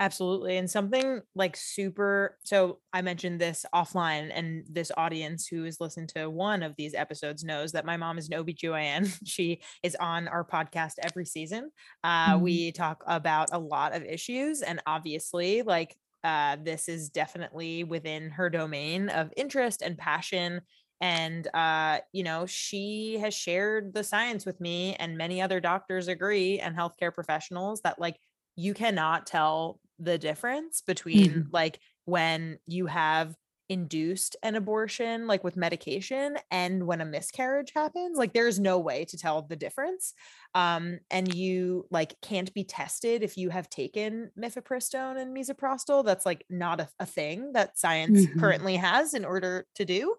Absolutely. 0.00 0.56
And 0.56 0.68
something 0.68 1.20
like 1.34 1.54
super. 1.58 2.38
So 2.42 2.78
I 2.90 3.02
mentioned 3.02 3.38
this 3.38 3.66
offline, 3.74 4.30
and 4.34 4.64
this 4.66 4.90
audience 4.96 5.46
who 5.46 5.64
has 5.64 5.78
listened 5.78 6.08
to 6.16 6.30
one 6.30 6.62
of 6.62 6.74
these 6.78 6.94
episodes 6.94 7.44
knows 7.44 7.72
that 7.72 7.84
my 7.84 7.98
mom 7.98 8.16
is 8.16 8.30
an 8.30 8.42
OBGYN. 8.42 9.18
She 9.26 9.60
is 9.82 9.94
on 9.96 10.26
our 10.26 10.42
podcast 10.44 10.94
every 11.02 11.26
season. 11.26 11.70
Uh, 12.02 12.32
mm-hmm. 12.32 12.42
We 12.42 12.72
talk 12.72 13.04
about 13.06 13.50
a 13.52 13.58
lot 13.58 13.94
of 13.94 14.02
issues, 14.02 14.62
and 14.62 14.80
obviously, 14.86 15.60
like, 15.60 15.94
uh, 16.24 16.56
this 16.62 16.88
is 16.88 17.10
definitely 17.10 17.84
within 17.84 18.30
her 18.30 18.48
domain 18.48 19.10
of 19.10 19.30
interest 19.36 19.82
and 19.82 19.98
passion 19.98 20.62
and 21.02 21.48
uh, 21.54 21.98
you 22.12 22.22
know 22.22 22.44
she 22.44 23.18
has 23.20 23.32
shared 23.32 23.94
the 23.94 24.04
science 24.04 24.44
with 24.44 24.60
me 24.60 24.94
and 24.96 25.16
many 25.16 25.40
other 25.40 25.60
doctors 25.60 26.08
agree 26.08 26.58
and 26.58 26.76
healthcare 26.76 27.12
professionals 27.12 27.80
that 27.82 27.98
like 27.98 28.16
you 28.56 28.74
cannot 28.74 29.26
tell 29.26 29.80
the 30.00 30.18
difference 30.18 30.80
between 30.80 31.30
mm-hmm. 31.30 31.48
like 31.52 31.78
when 32.06 32.58
you 32.66 32.86
have 32.86 33.34
induced 33.68 34.34
an 34.42 34.56
abortion 34.56 35.28
like 35.28 35.44
with 35.44 35.56
medication 35.56 36.36
and 36.50 36.84
when 36.84 37.00
a 37.00 37.04
miscarriage 37.04 37.70
happens 37.72 38.18
like 38.18 38.32
there's 38.32 38.58
no 38.58 38.80
way 38.80 39.04
to 39.04 39.16
tell 39.16 39.42
the 39.42 39.54
difference 39.54 40.12
um 40.56 40.98
and 41.08 41.32
you 41.32 41.86
like 41.88 42.16
can't 42.20 42.52
be 42.52 42.64
tested 42.64 43.22
if 43.22 43.36
you 43.36 43.48
have 43.48 43.70
taken 43.70 44.28
mifepristone 44.36 45.20
and 45.20 45.36
misoprostol 45.36 46.04
that's 46.04 46.26
like 46.26 46.44
not 46.50 46.80
a, 46.80 46.88
a 46.98 47.06
thing 47.06 47.52
that 47.52 47.78
science 47.78 48.26
mm-hmm. 48.26 48.40
currently 48.40 48.74
has 48.74 49.14
in 49.14 49.24
order 49.24 49.64
to 49.76 49.84
do 49.84 50.16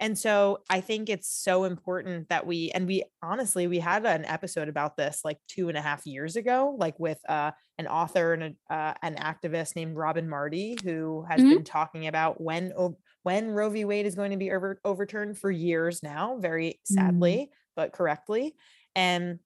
and 0.00 0.18
so 0.18 0.58
I 0.68 0.80
think 0.80 1.08
it's 1.08 1.28
so 1.28 1.64
important 1.64 2.28
that 2.28 2.46
we, 2.46 2.70
and 2.74 2.86
we 2.86 3.04
honestly, 3.22 3.66
we 3.66 3.78
had 3.78 4.04
an 4.04 4.24
episode 4.24 4.68
about 4.68 4.96
this 4.96 5.20
like 5.24 5.38
two 5.48 5.68
and 5.68 5.78
a 5.78 5.80
half 5.80 6.06
years 6.06 6.36
ago, 6.36 6.74
like 6.78 6.98
with 6.98 7.18
uh, 7.28 7.52
an 7.78 7.86
author 7.86 8.32
and 8.34 8.56
a, 8.70 8.74
uh, 8.74 8.94
an 9.02 9.16
activist 9.16 9.76
named 9.76 9.96
Robin 9.96 10.28
Marty, 10.28 10.76
who 10.84 11.24
has 11.28 11.40
mm-hmm. 11.40 11.54
been 11.54 11.64
talking 11.64 12.06
about 12.06 12.40
when, 12.40 12.72
when 13.22 13.50
Roe 13.50 13.70
v. 13.70 13.84
Wade 13.84 14.06
is 14.06 14.14
going 14.14 14.32
to 14.32 14.36
be 14.36 14.50
over, 14.50 14.80
overturned 14.84 15.38
for 15.38 15.50
years 15.50 16.02
now, 16.02 16.36
very 16.38 16.80
sadly, 16.84 17.36
mm-hmm. 17.36 17.52
but 17.76 17.92
correctly. 17.92 18.54
And 18.94 19.38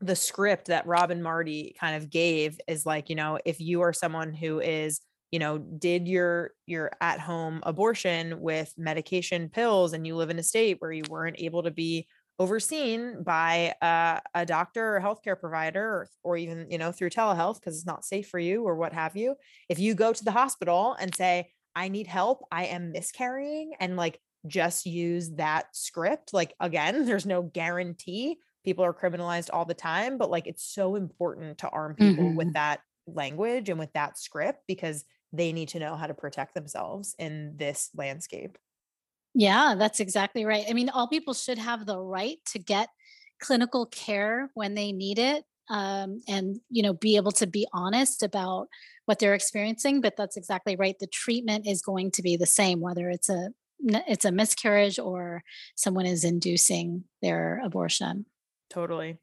the 0.00 0.16
script 0.16 0.66
that 0.66 0.86
Robin 0.86 1.22
Marty 1.22 1.74
kind 1.78 1.96
of 1.96 2.10
gave 2.10 2.60
is 2.68 2.84
like, 2.84 3.08
you 3.08 3.16
know, 3.16 3.38
if 3.44 3.60
you 3.60 3.82
are 3.82 3.92
someone 3.92 4.34
who 4.34 4.60
is 4.60 5.00
you 5.34 5.40
know 5.40 5.58
did 5.58 6.06
your 6.06 6.52
your 6.64 6.92
at 7.00 7.18
home 7.18 7.58
abortion 7.64 8.40
with 8.40 8.72
medication 8.78 9.48
pills 9.48 9.92
and 9.92 10.06
you 10.06 10.14
live 10.14 10.30
in 10.30 10.38
a 10.38 10.44
state 10.44 10.76
where 10.78 10.92
you 10.92 11.02
weren't 11.10 11.40
able 11.40 11.64
to 11.64 11.72
be 11.72 12.06
overseen 12.38 13.20
by 13.24 13.74
uh, 13.82 14.20
a 14.32 14.46
doctor 14.46 14.94
or 14.94 15.00
healthcare 15.00 15.38
provider 15.38 15.82
or, 15.82 16.08
or 16.22 16.36
even 16.36 16.70
you 16.70 16.78
know 16.78 16.92
through 16.92 17.10
telehealth 17.10 17.56
because 17.56 17.74
it's 17.74 17.84
not 17.84 18.04
safe 18.04 18.28
for 18.28 18.38
you 18.38 18.62
or 18.62 18.76
what 18.76 18.92
have 18.92 19.16
you 19.16 19.34
if 19.68 19.80
you 19.80 19.96
go 19.96 20.12
to 20.12 20.24
the 20.24 20.30
hospital 20.30 20.94
and 21.00 21.12
say 21.16 21.50
i 21.74 21.88
need 21.88 22.06
help 22.06 22.44
i 22.52 22.66
am 22.66 22.92
miscarrying 22.92 23.72
and 23.80 23.96
like 23.96 24.20
just 24.46 24.86
use 24.86 25.30
that 25.32 25.66
script 25.72 26.32
like 26.32 26.54
again 26.60 27.04
there's 27.06 27.26
no 27.26 27.42
guarantee 27.42 28.36
people 28.64 28.84
are 28.84 28.94
criminalized 28.94 29.50
all 29.52 29.64
the 29.64 29.74
time 29.74 30.16
but 30.16 30.30
like 30.30 30.46
it's 30.46 30.64
so 30.64 30.94
important 30.94 31.58
to 31.58 31.68
arm 31.70 31.96
people 31.96 32.22
mm-hmm. 32.22 32.36
with 32.36 32.52
that 32.52 32.78
language 33.06 33.68
and 33.68 33.78
with 33.78 33.92
that 33.92 34.18
script 34.18 34.60
because 34.66 35.04
they 35.36 35.52
need 35.52 35.68
to 35.70 35.78
know 35.78 35.96
how 35.96 36.06
to 36.06 36.14
protect 36.14 36.54
themselves 36.54 37.14
in 37.18 37.56
this 37.56 37.90
landscape. 37.94 38.58
Yeah, 39.34 39.74
that's 39.76 40.00
exactly 40.00 40.44
right. 40.44 40.64
I 40.68 40.72
mean, 40.72 40.88
all 40.90 41.08
people 41.08 41.34
should 41.34 41.58
have 41.58 41.86
the 41.86 41.98
right 41.98 42.38
to 42.46 42.58
get 42.58 42.88
clinical 43.40 43.86
care 43.86 44.50
when 44.54 44.74
they 44.74 44.92
need 44.92 45.18
it 45.18 45.44
um, 45.70 46.20
and 46.28 46.60
you 46.70 46.82
know 46.82 46.92
be 46.92 47.16
able 47.16 47.32
to 47.32 47.46
be 47.46 47.66
honest 47.72 48.22
about 48.22 48.68
what 49.06 49.18
they're 49.18 49.34
experiencing 49.34 50.00
but 50.00 50.16
that's 50.16 50.36
exactly 50.36 50.76
right 50.76 50.98
the 50.98 51.06
treatment 51.06 51.66
is 51.66 51.82
going 51.82 52.10
to 52.10 52.22
be 52.22 52.36
the 52.36 52.46
same 52.46 52.80
whether 52.80 53.10
it's 53.10 53.28
a 53.28 53.50
it's 53.80 54.24
a 54.24 54.32
miscarriage 54.32 54.98
or 54.98 55.42
someone 55.74 56.06
is 56.06 56.24
inducing 56.24 57.04
their 57.22 57.60
abortion 57.64 58.24
totally 58.70 59.18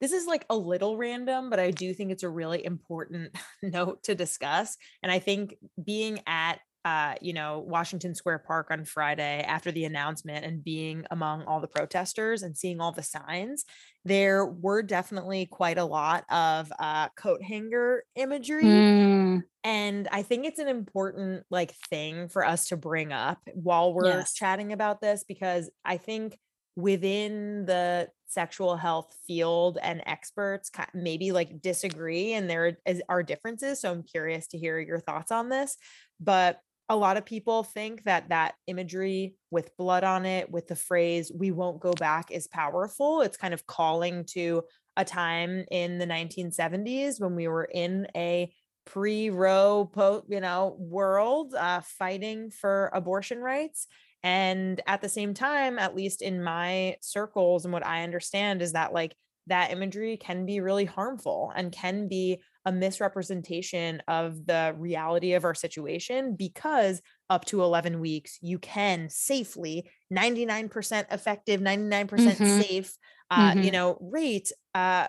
this 0.00 0.12
is 0.12 0.26
like 0.26 0.44
a 0.48 0.56
little 0.56 0.96
random, 0.96 1.50
but 1.50 1.60
I 1.60 1.70
do 1.70 1.92
think 1.94 2.10
it's 2.10 2.22
a 2.22 2.28
really 2.28 2.64
important 2.64 3.36
note 3.62 4.02
to 4.04 4.14
discuss. 4.14 4.76
And 5.02 5.12
I 5.12 5.18
think 5.18 5.56
being 5.82 6.20
at 6.26 6.60
uh, 6.84 7.14
you 7.20 7.34
know, 7.34 7.58
Washington 7.66 8.14
Square 8.14 8.42
Park 8.46 8.68
on 8.70 8.84
Friday 8.84 9.42
after 9.46 9.70
the 9.70 9.84
announcement 9.84 10.46
and 10.46 10.64
being 10.64 11.04
among 11.10 11.42
all 11.44 11.60
the 11.60 11.68
protesters 11.68 12.42
and 12.42 12.56
seeing 12.56 12.80
all 12.80 12.92
the 12.92 13.02
signs, 13.02 13.64
there 14.04 14.46
were 14.46 14.82
definitely 14.82 15.44
quite 15.44 15.76
a 15.76 15.84
lot 15.84 16.24
of 16.30 16.72
uh, 16.78 17.08
coat 17.16 17.42
hanger 17.42 18.04
imagery. 18.16 18.64
Mm. 18.64 19.42
And 19.62 20.08
I 20.10 20.22
think 20.22 20.46
it's 20.46 20.58
an 20.58 20.68
important 20.68 21.44
like 21.50 21.74
thing 21.90 22.28
for 22.28 22.46
us 22.46 22.68
to 22.68 22.78
bring 22.78 23.12
up 23.12 23.38
while 23.52 23.92
we're 23.92 24.06
yes. 24.06 24.32
chatting 24.32 24.72
about 24.72 25.02
this 25.02 25.22
because 25.28 25.68
I 25.84 25.98
think 25.98 26.38
within 26.80 27.64
the 27.66 28.08
sexual 28.26 28.76
health 28.76 29.14
field 29.26 29.78
and 29.82 30.02
experts 30.06 30.70
maybe 30.94 31.32
like 31.32 31.60
disagree 31.60 32.32
and 32.34 32.48
there 32.48 32.76
are 33.08 33.22
differences 33.22 33.80
so 33.80 33.90
i'm 33.90 34.02
curious 34.02 34.46
to 34.46 34.58
hear 34.58 34.78
your 34.78 35.00
thoughts 35.00 35.32
on 35.32 35.48
this 35.48 35.76
but 36.20 36.60
a 36.90 36.96
lot 36.96 37.16
of 37.16 37.24
people 37.24 37.62
think 37.62 38.02
that 38.02 38.28
that 38.30 38.54
imagery 38.66 39.36
with 39.52 39.76
blood 39.76 40.02
on 40.02 40.26
it 40.26 40.50
with 40.50 40.66
the 40.66 40.74
phrase 40.74 41.30
we 41.32 41.52
won't 41.52 41.78
go 41.78 41.92
back 41.92 42.32
is 42.32 42.48
powerful. 42.48 43.20
It's 43.22 43.36
kind 43.36 43.54
of 43.54 43.64
calling 43.64 44.24
to 44.30 44.64
a 44.96 45.04
time 45.04 45.64
in 45.70 45.98
the 45.98 46.06
1970s 46.06 47.20
when 47.20 47.36
we 47.36 47.46
were 47.46 47.68
in 47.72 48.08
a 48.16 48.52
pre-roe 48.86 49.88
po- 49.92 50.24
you 50.28 50.40
know 50.40 50.76
world 50.80 51.54
uh, 51.54 51.80
fighting 51.80 52.50
for 52.50 52.90
abortion 52.92 53.38
rights 53.38 53.86
and 54.22 54.80
at 54.86 55.00
the 55.00 55.08
same 55.08 55.34
time, 55.34 55.78
at 55.78 55.96
least 55.96 56.22
in 56.22 56.42
my 56.42 56.96
circles 57.00 57.64
and 57.64 57.72
what 57.72 57.86
I 57.86 58.02
understand 58.02 58.62
is 58.62 58.72
that 58.72 58.92
like 58.92 59.14
that 59.46 59.72
imagery 59.72 60.16
can 60.16 60.46
be 60.46 60.60
really 60.60 60.84
harmful 60.84 61.52
and 61.54 61.72
can 61.72 62.08
be 62.08 62.40
a 62.66 62.72
misrepresentation 62.72 64.02
of 64.06 64.46
the 64.46 64.74
reality 64.78 65.32
of 65.32 65.44
our 65.44 65.54
situation 65.54 66.36
because 66.36 67.00
up 67.30 67.44
to 67.46 67.62
11 67.62 68.00
weeks 68.00 68.38
you 68.42 68.58
can 68.58 69.08
safely 69.10 69.90
99% 70.12 71.06
effective 71.10 71.60
99% 71.60 72.08
mm-hmm. 72.08 72.60
safe 72.60 72.92
uh, 73.30 73.52
mm-hmm. 73.52 73.62
you 73.62 73.70
know 73.70 73.96
rate 74.00 74.52
uh, 74.74 75.08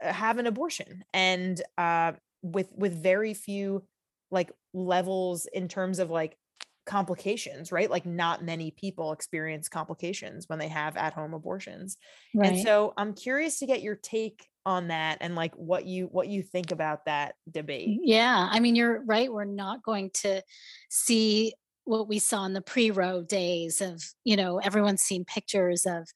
have 0.00 0.38
an 0.38 0.46
abortion 0.46 1.04
and 1.12 1.60
uh, 1.76 2.12
with 2.42 2.70
with 2.76 3.02
very 3.02 3.34
few 3.34 3.82
like 4.30 4.52
levels 4.72 5.46
in 5.52 5.68
terms 5.68 5.98
of 5.98 6.10
like 6.10 6.36
complications, 6.84 7.72
right? 7.72 7.90
Like 7.90 8.06
not 8.06 8.44
many 8.44 8.70
people 8.70 9.12
experience 9.12 9.68
complications 9.68 10.48
when 10.48 10.58
they 10.58 10.68
have 10.68 10.96
at-home 10.96 11.34
abortions. 11.34 11.96
Right. 12.34 12.52
And 12.52 12.60
so 12.60 12.92
I'm 12.96 13.14
curious 13.14 13.58
to 13.60 13.66
get 13.66 13.82
your 13.82 13.96
take 13.96 14.48
on 14.66 14.88
that 14.88 15.18
and 15.20 15.34
like 15.34 15.54
what 15.56 15.84
you 15.84 16.06
what 16.06 16.28
you 16.28 16.42
think 16.42 16.70
about 16.70 17.04
that 17.04 17.34
debate. 17.50 18.00
Yeah, 18.02 18.48
I 18.50 18.60
mean 18.60 18.74
you're 18.76 19.02
right, 19.04 19.32
we're 19.32 19.44
not 19.44 19.82
going 19.82 20.10
to 20.22 20.42
see 20.88 21.54
what 21.84 22.08
we 22.08 22.18
saw 22.18 22.46
in 22.46 22.54
the 22.54 22.62
pre-roe 22.62 23.22
days 23.22 23.82
of, 23.82 24.02
you 24.24 24.36
know, 24.36 24.58
everyone's 24.58 25.02
seen 25.02 25.24
pictures 25.26 25.84
of 25.84 26.08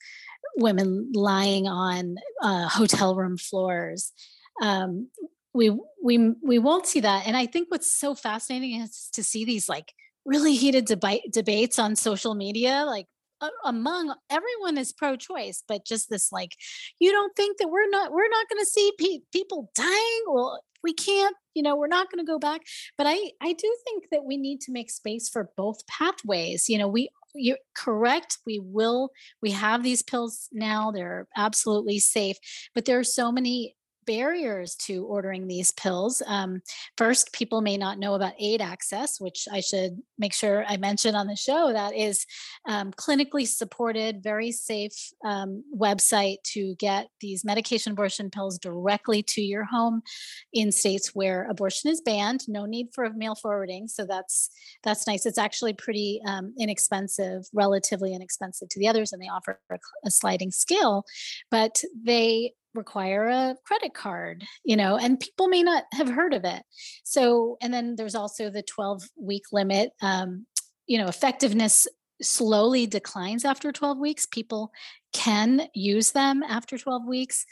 women 0.57 1.13
lying 1.15 1.67
on 1.67 2.17
uh, 2.43 2.69
hotel 2.69 3.15
room 3.15 3.37
floors. 3.37 4.13
Um, 4.63 5.09
we 5.55 5.77
we 6.03 6.35
we 6.43 6.59
won't 6.59 6.87
see 6.87 7.01
that 7.01 7.27
and 7.27 7.37
i 7.37 7.47
think 7.47 7.71
what's 7.71 7.91
so 7.91 8.15
fascinating 8.15 8.81
is 8.81 9.09
to 9.13 9.25
see 9.25 9.45
these 9.45 9.69
like 9.69 9.93
really 10.29 10.55
heated 10.55 10.85
debate 10.85 11.23
debates 11.33 11.79
on 11.79 11.97
social 11.97 12.35
media 12.35 12.85
like 12.87 13.07
uh, 13.41 13.49
among 13.65 14.15
everyone 14.31 14.77
is 14.77 14.93
pro-choice 14.93 15.63
but 15.67 15.87
just 15.87 16.11
this 16.11 16.31
like 16.31 16.55
you 17.01 17.11
don't 17.11 17.35
think 17.35 17.57
that 17.59 17.69
we're 17.71 17.89
not 17.89 18.13
we're 18.13 18.29
not 18.29 18.49
going 18.49 18.61
to 18.61 18.67
see 18.67 18.93
pe- 18.99 19.25
people 19.33 19.71
dying? 19.75 20.23
Well 20.27 20.61
we 20.85 20.93
can't 20.93 21.35
you 21.55 21.63
know 21.63 21.77
we're 21.77 21.87
not 21.87 22.11
going 22.11 22.25
to 22.25 22.31
go 22.31 22.39
back. 22.39 22.61
But 22.97 23.07
i 23.09 23.17
i 23.41 23.53
do 23.53 23.77
think 23.85 24.05
that 24.13 24.25
we 24.25 24.37
need 24.37 24.61
to 24.63 24.73
make 24.73 24.91
space 24.91 25.29
for 25.29 25.51
both 25.57 25.87
pathways 25.87 26.69
you 26.69 26.79
know 26.79 26.89
we 26.89 27.09
you're 27.35 27.59
correct 27.75 28.39
we 28.47 28.59
will 28.59 29.11
we 29.43 29.51
have 29.51 29.83
these 29.83 30.03
pills 30.03 30.49
now 30.53 30.91
they're 30.91 31.27
absolutely 31.37 31.99
safe 31.99 32.37
but 32.75 32.85
there 32.85 32.99
are 32.99 33.05
so 33.05 33.31
many 33.31 33.77
barriers 34.09 34.75
to 34.75 35.05
ordering 35.05 35.47
these 35.47 35.71
pills. 35.71 36.23
Um, 36.27 36.63
first, 36.97 37.33
people 37.35 37.61
may 37.61 37.77
not 37.77 37.99
know 37.99 38.15
about 38.15 38.33
aid 38.41 38.63
access, 38.63 39.21
which 39.21 39.47
I 39.53 39.61
should 39.61 39.99
make 40.19 40.33
sure 40.33 40.65
I 40.67 40.79
mention 40.79 41.15
on 41.15 41.27
the 41.27 41.37
show. 41.37 41.73
That 41.75 41.95
is 41.95 42.25
um, 42.67 42.91
clinically 42.93 43.47
supported, 43.47 44.23
very 44.23 44.51
safe 44.51 44.97
um, 45.27 45.63
website 45.77 46.39
to 46.55 46.75
get 46.77 47.09
these 47.21 47.45
medication 47.45 47.93
abortion 47.93 48.31
pills 48.31 48.59
directly 48.59 49.23
to 49.35 49.43
your 49.43 49.65
home 49.65 50.01
in 50.55 50.73
states 50.73 51.11
where 51.15 51.47
abortion 51.51 51.91
is 51.91 52.01
banned. 52.01 52.49
No 52.49 52.65
need 52.65 52.89
for 52.95 53.11
mail 53.11 53.35
forwarding, 53.35 53.89
so 53.89 54.07
that's 54.07 54.49
that's 54.83 55.07
nice. 55.07 55.27
It's 55.27 55.37
actually 55.37 55.75
pretty 55.75 56.23
um, 56.27 56.55
inexpensive, 56.59 57.43
relatively 57.53 58.15
inexpensive 58.15 58.71
to 58.71 58.81
the 58.81 58.89
others, 58.89 59.13
and 59.13 59.21
they 59.21 59.29
offer 59.29 59.61
a, 59.71 59.77
a 60.07 60.11
sliding 60.11 60.51
scale, 60.51 61.05
but 61.51 61.83
they 62.03 62.55
require 62.75 63.29
a 63.29 63.57
credit 63.65 63.95
card, 63.95 64.45
you 64.65 64.77
know, 64.77 64.97
and 64.97 65.21
people 65.21 65.49
may 65.49 65.63
not 65.63 65.85
have 65.93 66.09
heard 66.09 66.35
of 66.35 66.45
it. 66.45 66.63
So, 67.05 67.57
and 67.61 67.73
then 67.73 67.97
there's 67.97 68.15
also 68.15 68.51
the 68.51 68.63
12 68.63 69.03
week 69.17 69.45
limit. 69.53 69.91
Um, 70.03 70.47
you 70.87 70.99
know, 70.99 71.09
effectiveness 71.09 71.87
slowly 72.21 72.87
declines 72.87 73.45
after 73.45 73.73
12 73.73 73.99
weeks. 73.99 74.27
People 74.27 74.73
can 75.13 75.69
use 75.75 76.13
them 76.13 76.43
after 76.43 76.77
12 76.77 77.07
weeks. 77.07 77.45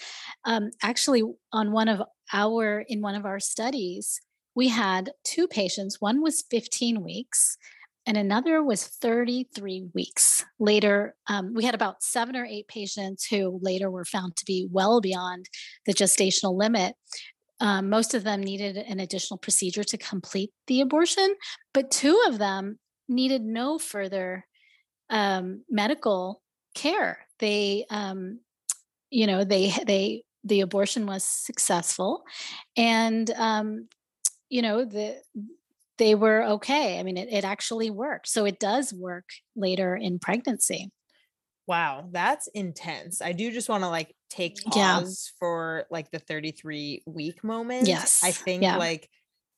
Um, 0.45 0.71
actually, 0.83 1.23
on 1.53 1.73
one 1.73 1.89
of 1.89 2.03
our, 2.33 2.81
in 2.81 3.01
one 3.01 3.15
of 3.15 3.25
our 3.25 3.41
studies, 3.41 4.21
we 4.55 4.69
had 4.69 5.11
two 5.23 5.47
patients. 5.47 6.01
One 6.01 6.23
was 6.23 6.45
15 6.51 7.03
weeks 7.03 7.59
and 8.07 8.17
another 8.17 8.63
was 8.63 8.85
33 8.85 9.89
weeks. 9.93 10.45
Later, 10.61 11.15
um, 11.27 11.53
we 11.55 11.65
had 11.65 11.75
about 11.75 12.03
seven 12.03 12.37
or 12.37 12.45
eight 12.45 12.69
patients 12.69 13.27
who 13.27 13.59
later 13.61 13.91
were 13.91 14.05
found 14.05 14.37
to 14.37 14.45
be 14.45 14.69
well 14.71 15.01
beyond 15.01 15.47
the 15.87 15.93
gestational 15.93 16.57
limit. 16.57 16.95
Um, 17.61 17.91
most 17.91 18.15
of 18.15 18.23
them 18.23 18.43
needed 18.43 18.77
an 18.77 19.01
additional 19.01 19.39
procedure 19.39 19.83
to 19.85 19.99
complete 19.99 20.51
the 20.69 20.83
abortion, 20.83 21.35
but 21.75 21.91
two 21.91 22.21
of 22.29 22.39
them 22.39 22.79
needed 23.09 23.43
no 23.43 23.79
further 23.79 24.47
um, 25.11 25.65
medical 25.69 26.43
care. 26.75 27.27
They, 27.39 27.87
um, 27.91 28.41
you 29.11 29.27
know, 29.27 29.43
they 29.45 29.73
they 29.87 30.23
the 30.45 30.61
abortion 30.61 31.07
was 31.07 31.25
successful, 31.25 32.23
and 32.77 33.31
um, 33.33 33.89
you 34.49 34.63
know 34.63 34.85
the 34.85 35.21
they 35.99 36.15
were 36.15 36.43
okay. 36.45 36.99
I 36.99 37.03
mean, 37.03 37.17
it, 37.17 37.29
it 37.31 37.45
actually 37.45 37.91
worked. 37.91 38.29
So 38.29 38.45
it 38.45 38.59
does 38.59 38.93
work 38.93 39.29
later 39.55 39.97
in 39.97 40.19
pregnancy. 40.19 40.91
Wow, 41.67 42.09
that's 42.13 42.49
intense. 42.49 43.21
I 43.21 43.33
do 43.33 43.51
just 43.51 43.69
want 43.69 43.83
to 43.83 43.89
like 43.89 44.15
take 44.31 44.63
pause 44.65 45.33
yeah. 45.33 45.39
for 45.39 45.85
like 45.91 46.11
the 46.11 46.21
33 46.21 47.03
week 47.07 47.43
moment. 47.43 47.89
Yes. 47.89 48.21
I 48.23 48.31
think 48.31 48.63
yeah. 48.63 48.77
like 48.77 49.09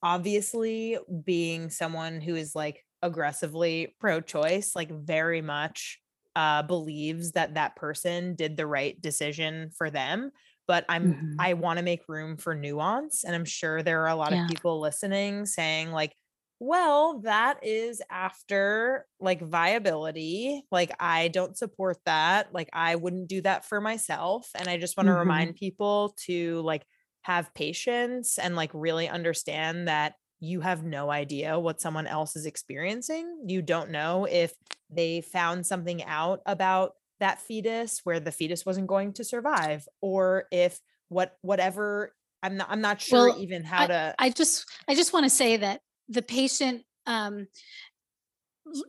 obviously 0.02 0.96
being 1.24 1.70
someone 1.70 2.20
who 2.20 2.34
is 2.34 2.54
like 2.54 2.82
aggressively 3.02 3.94
pro 4.00 4.20
choice, 4.20 4.74
like 4.74 4.90
very 4.90 5.42
much 5.42 5.98
uh 6.36 6.62
believes 6.62 7.32
that 7.32 7.54
that 7.54 7.74
person 7.74 8.34
did 8.34 8.56
the 8.56 8.66
right 8.66 9.00
decision 9.00 9.70
for 9.76 9.90
them 9.90 10.30
but 10.68 10.84
i'm 10.88 11.14
mm-hmm. 11.14 11.34
i 11.40 11.54
want 11.54 11.78
to 11.78 11.82
make 11.82 12.02
room 12.06 12.36
for 12.36 12.54
nuance 12.54 13.24
and 13.24 13.34
i'm 13.34 13.44
sure 13.44 13.82
there 13.82 14.02
are 14.02 14.08
a 14.08 14.14
lot 14.14 14.30
yeah. 14.30 14.44
of 14.44 14.48
people 14.48 14.78
listening 14.78 15.46
saying 15.46 15.90
like 15.90 16.14
well, 16.60 17.20
that 17.20 17.60
is 17.62 18.02
after 18.10 19.06
like 19.20 19.40
viability. 19.40 20.64
Like, 20.70 20.92
I 20.98 21.28
don't 21.28 21.56
support 21.56 21.98
that. 22.04 22.52
Like, 22.52 22.68
I 22.72 22.96
wouldn't 22.96 23.28
do 23.28 23.42
that 23.42 23.64
for 23.64 23.80
myself. 23.80 24.48
And 24.54 24.68
I 24.68 24.76
just 24.76 24.96
want 24.96 25.06
to 25.06 25.12
mm-hmm. 25.12 25.20
remind 25.20 25.54
people 25.56 26.14
to 26.26 26.60
like 26.62 26.84
have 27.22 27.54
patience 27.54 28.38
and 28.38 28.56
like 28.56 28.70
really 28.72 29.08
understand 29.08 29.88
that 29.88 30.14
you 30.40 30.60
have 30.60 30.84
no 30.84 31.10
idea 31.10 31.58
what 31.58 31.80
someone 31.80 32.06
else 32.06 32.36
is 32.36 32.46
experiencing. 32.46 33.44
You 33.46 33.62
don't 33.62 33.90
know 33.90 34.26
if 34.30 34.52
they 34.90 35.20
found 35.20 35.66
something 35.66 36.04
out 36.04 36.40
about 36.46 36.92
that 37.20 37.40
fetus 37.40 38.00
where 38.04 38.20
the 38.20 38.30
fetus 38.30 38.64
wasn't 38.64 38.86
going 38.86 39.12
to 39.14 39.24
survive 39.24 39.86
or 40.00 40.44
if 40.52 40.80
what 41.08 41.36
whatever 41.42 42.14
I'm 42.42 42.56
not 42.56 42.68
I'm 42.70 42.80
not 42.80 43.00
sure 43.00 43.30
well, 43.30 43.42
even 43.42 43.64
how 43.64 43.84
I, 43.84 43.86
to 43.88 44.14
I 44.18 44.30
just 44.30 44.66
I 44.86 44.94
just 44.94 45.12
want 45.12 45.24
to 45.24 45.30
say 45.30 45.56
that 45.56 45.80
the 46.08 46.22
patient 46.22 46.84
um, 47.06 47.48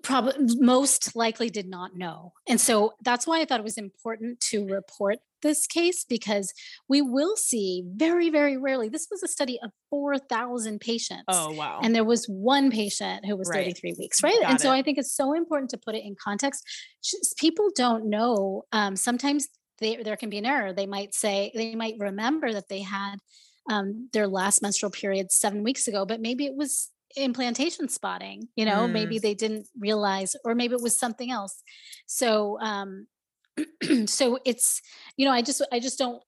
probably 0.03 0.33
most 0.59 1.15
likely 1.15 1.49
did 1.49 1.67
not 1.67 1.95
know. 1.95 2.33
And 2.47 2.59
so 2.59 2.93
that's 3.03 3.25
why 3.25 3.41
I 3.41 3.45
thought 3.45 3.59
it 3.59 3.63
was 3.63 3.77
important 3.77 4.39
to 4.51 4.65
report 4.65 5.19
this 5.41 5.67
case 5.67 6.03
because 6.03 6.53
we 6.89 7.01
will 7.01 7.35
see 7.37 7.83
very, 7.95 8.29
very 8.29 8.57
rarely. 8.57 8.89
This 8.89 9.07
was 9.09 9.23
a 9.23 9.27
study 9.27 9.57
of 9.63 9.71
4,000 9.89 10.79
patients. 10.81 11.23
Oh, 11.27 11.53
wow. 11.53 11.79
And 11.81 11.95
there 11.95 12.03
was 12.03 12.25
one 12.25 12.71
patient 12.71 13.25
who 13.25 13.37
was 13.37 13.49
right. 13.49 13.65
33 13.65 13.95
weeks, 13.97 14.21
right? 14.21 14.39
Got 14.41 14.49
and 14.49 14.59
it. 14.59 14.61
so 14.61 14.71
I 14.71 14.81
think 14.81 14.97
it's 14.97 15.15
so 15.15 15.33
important 15.33 15.69
to 15.71 15.77
put 15.77 15.95
it 15.95 16.03
in 16.03 16.15
context. 16.21 16.65
Just, 17.03 17.37
people 17.37 17.69
don't 17.75 18.09
know. 18.09 18.63
Um, 18.71 18.95
sometimes 18.95 19.47
they, 19.79 19.97
there 19.97 20.17
can 20.17 20.29
be 20.29 20.39
an 20.39 20.45
error. 20.45 20.73
They 20.73 20.87
might 20.87 21.13
say, 21.13 21.51
they 21.55 21.75
might 21.75 21.95
remember 21.99 22.51
that 22.51 22.67
they 22.67 22.81
had 22.81 23.15
um, 23.69 24.09
their 24.11 24.27
last 24.27 24.61
menstrual 24.61 24.91
period 24.91 25.31
seven 25.31 25.63
weeks 25.63 25.87
ago, 25.87 26.05
but 26.05 26.19
maybe 26.19 26.45
it 26.45 26.55
was 26.55 26.89
implantation 27.15 27.89
spotting 27.89 28.47
you 28.55 28.65
know 28.65 28.87
mm. 28.87 28.91
maybe 28.91 29.19
they 29.19 29.33
didn't 29.33 29.67
realize 29.79 30.35
or 30.45 30.53
maybe 30.53 30.75
it 30.75 30.81
was 30.81 30.97
something 30.97 31.31
else 31.31 31.63
so 32.05 32.59
um 32.61 33.07
so 34.05 34.37
it's 34.45 34.81
you 35.17 35.25
know 35.25 35.31
i 35.31 35.41
just 35.41 35.65
i 35.71 35.79
just 35.79 35.97
don't 35.97 36.21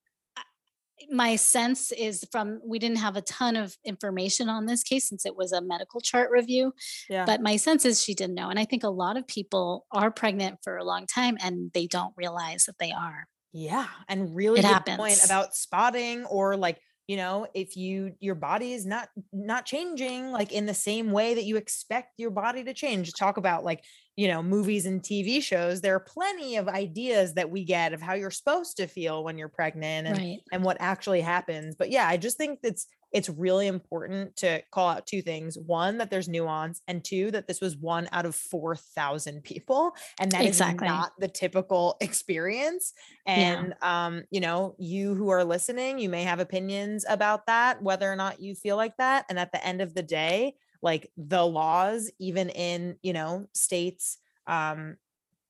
my 1.09 1.35
sense 1.35 1.91
is 1.91 2.25
from 2.31 2.59
we 2.63 2.77
didn't 2.77 2.99
have 2.99 3.15
a 3.15 3.21
ton 3.21 3.55
of 3.55 3.75
information 3.85 4.49
on 4.49 4.65
this 4.65 4.83
case 4.83 5.09
since 5.09 5.25
it 5.25 5.35
was 5.35 5.51
a 5.51 5.61
medical 5.61 5.99
chart 5.99 6.29
review 6.31 6.73
yeah. 7.09 7.25
but 7.25 7.41
my 7.41 7.55
sense 7.55 7.85
is 7.85 8.01
she 8.01 8.13
didn't 8.13 8.35
know 8.35 8.49
and 8.49 8.59
i 8.59 8.65
think 8.65 8.83
a 8.83 8.89
lot 8.89 9.17
of 9.17 9.27
people 9.27 9.85
are 9.91 10.11
pregnant 10.11 10.57
for 10.63 10.77
a 10.77 10.83
long 10.83 11.05
time 11.07 11.37
and 11.43 11.71
they 11.73 11.87
don't 11.87 12.13
realize 12.17 12.65
that 12.65 12.77
they 12.79 12.91
are 12.91 13.27
yeah 13.53 13.87
and 14.07 14.35
really 14.35 14.59
it 14.59 14.63
good 14.63 14.67
happens. 14.67 14.97
point 14.97 15.25
about 15.25 15.55
spotting 15.55 16.25
or 16.25 16.55
like 16.55 16.79
you 17.12 17.17
know 17.17 17.45
if 17.54 17.76
you 17.76 18.13
your 18.21 18.36
body 18.36 18.71
is 18.71 18.86
not 18.86 19.10
not 19.34 19.65
changing 19.65 20.32
like 20.32 20.54
in 20.54 20.65
the 20.65 20.74
same 20.74 21.12
way 21.12 21.34
that 21.34 21.43
you 21.43 21.58
expect 21.58 22.13
your 22.17 22.30
body 22.30 22.63
to 22.63 22.74
change 22.74 23.12
talk 23.12 23.36
about 23.36 23.65
like 23.65 23.84
you 24.15 24.30
know 24.30 24.41
movies 24.41 24.86
and 24.86 25.04
tv 25.04 25.43
shows 25.43 25.82
there 25.82 25.93
are 25.93 26.00
plenty 26.00 26.56
of 26.56 26.69
ideas 26.69 27.34
that 27.34 27.50
we 27.50 27.65
get 27.65 27.91
of 27.91 28.02
how 28.02 28.13
you're 28.13 28.32
supposed 28.32 28.78
to 28.78 28.88
feel 28.88 29.26
when 29.26 29.38
you're 29.38 29.50
pregnant 29.50 30.08
and 30.08 30.17
right. 30.17 30.39
and 30.54 30.63
what 30.63 30.78
actually 30.80 31.19
happens 31.19 31.76
but 31.76 31.91
yeah 31.91 32.08
i 32.08 32.15
just 32.15 32.38
think 32.38 32.60
it's 32.63 32.88
it's 33.12 33.30
really 33.30 33.67
important 33.67 34.36
to 34.38 34.62
call 34.71 34.89
out 34.89 35.06
two 35.06 35.21
things 35.21 35.58
one 35.58 35.97
that 35.97 36.10
there's 36.10 36.30
nuance 36.30 36.82
and 36.88 37.04
two 37.04 37.32
that 37.32 37.47
this 37.47 37.62
was 37.62 37.76
one 37.78 38.08
out 38.12 38.26
of 38.26 38.36
4000 38.36 39.43
people 39.43 39.91
and 40.19 40.32
that 40.32 40.45
exactly. 40.45 40.88
is 40.88 40.91
not 40.91 41.13
the 41.19 41.28
typical 41.28 41.97
experience 42.02 42.93
and 43.26 43.76
yeah. 43.82 44.06
um 44.06 44.24
you 44.32 44.39
know 44.39 44.76
you 44.78 45.13
who 45.15 45.30
are 45.30 45.43
listening 45.43 46.00
you 46.00 46.10
may 46.10 46.24
have 46.24 46.39
opinions 46.39 47.06
about 47.10 47.45
that 47.47 47.82
whether 47.82 48.12
or 48.12 48.15
not 48.15 48.41
you 48.41 48.56
feel 48.56 48.78
like 48.78 48.95
that 48.97 49.26
and 49.30 49.38
at 49.38 49.52
the 49.52 49.65
end 49.65 49.82
of 49.82 49.93
the 49.93 50.04
day 50.04 50.54
like 50.82 51.12
the 51.17 51.45
laws 51.45 52.10
even 52.19 52.50
in 52.50 52.97
you 53.02 53.13
know 53.13 53.45
states 53.54 54.17
um 54.47 54.97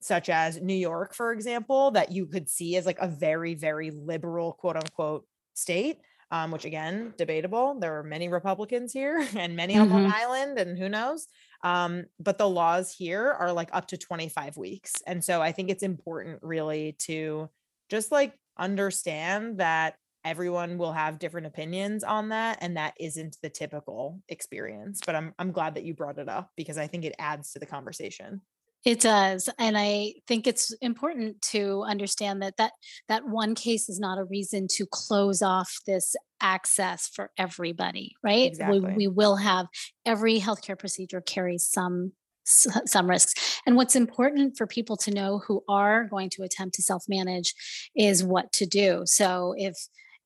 such 0.04 0.30
as 0.30 0.60
New 0.60 0.74
York 0.74 1.14
for 1.14 1.32
example 1.32 1.92
that 1.92 2.12
you 2.12 2.26
could 2.26 2.50
see 2.50 2.76
as 2.76 2.86
like 2.86 3.00
a 3.00 3.08
very 3.08 3.54
very 3.54 3.92
liberal 3.92 4.54
quote 4.54 4.76
unquote 4.76 5.26
state 5.54 6.00
um, 6.32 6.52
which 6.52 6.66
again, 6.66 7.14
debatable. 7.18 7.78
There 7.80 8.00
are 8.00 8.04
many 8.04 8.30
Republicans 8.30 8.94
here 8.94 9.28
and 9.36 9.56
many 9.56 9.76
mm-hmm. 9.76 9.92
on 9.92 10.04
Long 10.04 10.14
Island, 10.14 10.58
and 10.58 10.78
who 10.78 10.90
knows. 10.90 11.28
Um, 11.64 12.06
but 12.20 12.38
the 12.38 12.50
laws 12.50 12.92
here 12.92 13.30
are 13.30 13.54
like 13.54 13.70
up 13.74 13.88
to 13.90 13.98
25 13.98 14.58
weeks. 14.58 14.94
And 15.06 15.24
so 15.24 15.42
I 15.42 15.52
think 15.52 15.70
it's 15.70 15.84
important 15.84 16.40
really 16.42 16.96
to 17.00 17.50
just 17.90 18.12
like 18.12 18.34
understand 18.58 19.60
that 19.60 19.96
everyone 20.24 20.78
will 20.78 20.94
have 20.94 21.20
different 21.20 21.48
opinions 21.48 22.04
on 22.04 22.30
that 22.30 22.58
and 22.62 22.78
that 22.78 22.94
isn't 23.00 23.38
the 23.42 23.50
typical 23.50 24.20
experience 24.30 25.02
but 25.04 25.16
i'm 25.16 25.34
i'm 25.40 25.52
glad 25.52 25.74
that 25.74 25.84
you 25.84 25.96
brought 25.96 26.20
it 26.20 26.30
up 26.30 26.52
because 26.56 26.78
i 26.78 26.86
think 26.86 27.04
it 27.04 27.16
adds 27.18 27.52
to 27.52 27.60
the 27.60 27.66
conversation 27.66 28.40
it 28.84 29.00
does. 29.00 29.50
And 29.60 29.78
I 29.78 30.14
think 30.28 30.48
it's 30.48 30.74
important 30.82 31.42
to 31.52 31.84
understand 31.84 32.42
that 32.42 32.58
that, 32.58 32.74
that 33.08 33.28
one 33.28 33.54
case 33.54 33.90
is 33.90 34.00
not 34.00 34.18
a 34.18 34.24
reason 34.24 34.68
to 34.72 34.86
close 34.88 35.42
off 35.42 35.72
this 35.86 36.16
access 36.42 37.08
for 37.14 37.30
everybody, 37.38 38.14
right? 38.24 38.48
Exactly. 38.48 38.80
We, 38.80 38.96
we 38.96 39.08
will 39.08 39.36
have 39.36 39.68
every 40.06 40.40
healthcare 40.40 40.78
procedure 40.78 41.22
carries 41.22 41.70
some 41.70 42.14
some 42.44 43.08
risks. 43.08 43.62
And 43.68 43.76
what's 43.76 43.96
important 43.96 44.58
for 44.58 44.66
people 44.66 44.98
to 44.98 45.12
know 45.12 45.40
who 45.46 45.64
are 45.70 46.06
going 46.06 46.30
to 46.32 46.44
attempt 46.44 46.76
to 46.76 46.82
self-manage 46.82 47.54
is 47.96 48.24
what 48.24 48.52
to 48.54 48.66
do. 48.66 49.04
So 49.06 49.54
if 49.58 49.76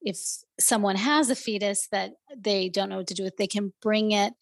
if 0.01 0.17
someone 0.59 0.95
has 0.95 1.29
a 1.29 1.35
fetus 1.35 1.87
that 1.91 2.11
they 2.37 2.69
don't 2.69 2.89
know 2.89 2.97
what 2.97 3.07
to 3.07 3.13
do 3.15 3.23
with, 3.23 3.35
they 3.37 3.47
can 3.47 3.73
bring 3.81 4.11
it 4.11 4.33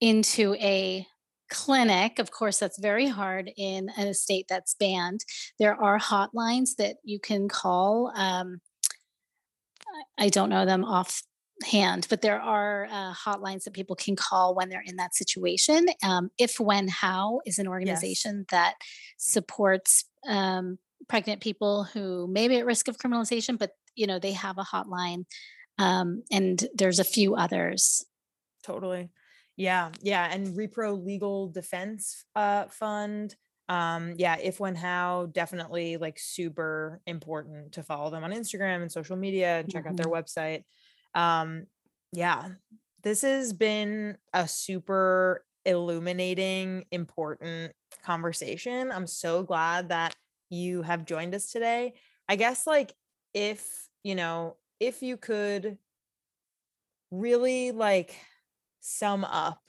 into 0.00 0.54
a 0.54 1.06
clinic. 1.50 2.18
Of 2.18 2.30
course, 2.30 2.58
that's 2.58 2.78
very 2.78 3.08
hard 3.08 3.50
in 3.56 3.90
a 3.90 4.14
state 4.14 4.46
that's 4.48 4.74
banned. 4.74 5.24
There 5.58 5.74
are 5.74 5.98
hotlines 5.98 6.76
that 6.78 6.96
you 7.04 7.18
can 7.20 7.48
call. 7.48 8.12
Um, 8.14 8.60
I 10.18 10.28
don't 10.28 10.50
know 10.50 10.64
them 10.64 10.84
offhand, 10.84 12.06
but 12.08 12.22
there 12.22 12.40
are 12.40 12.86
uh, 12.90 13.12
hotlines 13.12 13.64
that 13.64 13.74
people 13.74 13.96
can 13.96 14.16
call 14.16 14.54
when 14.54 14.68
they're 14.68 14.84
in 14.86 14.96
that 14.96 15.14
situation. 15.14 15.86
Um, 16.02 16.30
if, 16.38 16.60
when, 16.60 16.88
how 16.88 17.40
is 17.44 17.58
an 17.58 17.68
organization 17.68 18.38
yes. 18.38 18.46
that 18.50 18.74
supports 19.18 20.04
um, 20.28 20.78
pregnant 21.08 21.42
people 21.42 21.84
who 21.84 22.26
may 22.28 22.48
be 22.48 22.58
at 22.58 22.66
risk 22.66 22.88
of 22.88 22.96
criminalization, 22.96 23.58
but 23.58 23.72
you 23.94 24.06
know 24.06 24.18
they 24.18 24.32
have 24.32 24.58
a 24.58 24.62
hotline, 24.62 25.24
um, 25.78 26.22
and 26.30 26.66
there's 26.74 26.98
a 26.98 27.04
few 27.04 27.34
others. 27.34 28.04
Totally, 28.62 29.10
yeah, 29.60 29.90
yeah, 30.02 30.28
and 30.32 30.48
Repro 30.56 31.04
Legal 31.04 31.48
Defense 31.48 32.24
uh, 32.34 32.64
Fund 32.66 33.36
um 33.70 34.14
yeah 34.16 34.36
if 34.42 34.58
when 34.58 34.74
how 34.74 35.28
definitely 35.30 35.96
like 35.96 36.18
super 36.18 37.00
important 37.06 37.70
to 37.70 37.84
follow 37.84 38.10
them 38.10 38.24
on 38.24 38.32
instagram 38.32 38.82
and 38.82 38.90
social 38.90 39.16
media 39.16 39.60
and 39.60 39.70
check 39.70 39.84
mm-hmm. 39.84 39.92
out 39.92 39.96
their 39.96 40.06
mm-hmm. 40.06 40.14
website 40.14 40.64
um 41.14 41.66
yeah 42.12 42.48
this 43.04 43.22
has 43.22 43.52
been 43.52 44.18
a 44.34 44.46
super 44.48 45.44
illuminating 45.64 46.84
important 46.90 47.72
conversation 48.04 48.90
i'm 48.90 49.06
so 49.06 49.44
glad 49.44 49.90
that 49.90 50.12
you 50.48 50.82
have 50.82 51.04
joined 51.04 51.32
us 51.32 51.52
today 51.52 51.92
i 52.28 52.34
guess 52.34 52.66
like 52.66 52.92
if 53.34 53.86
you 54.02 54.16
know 54.16 54.56
if 54.80 55.00
you 55.00 55.16
could 55.16 55.78
really 57.12 57.70
like 57.70 58.16
sum 58.80 59.24
up 59.24 59.60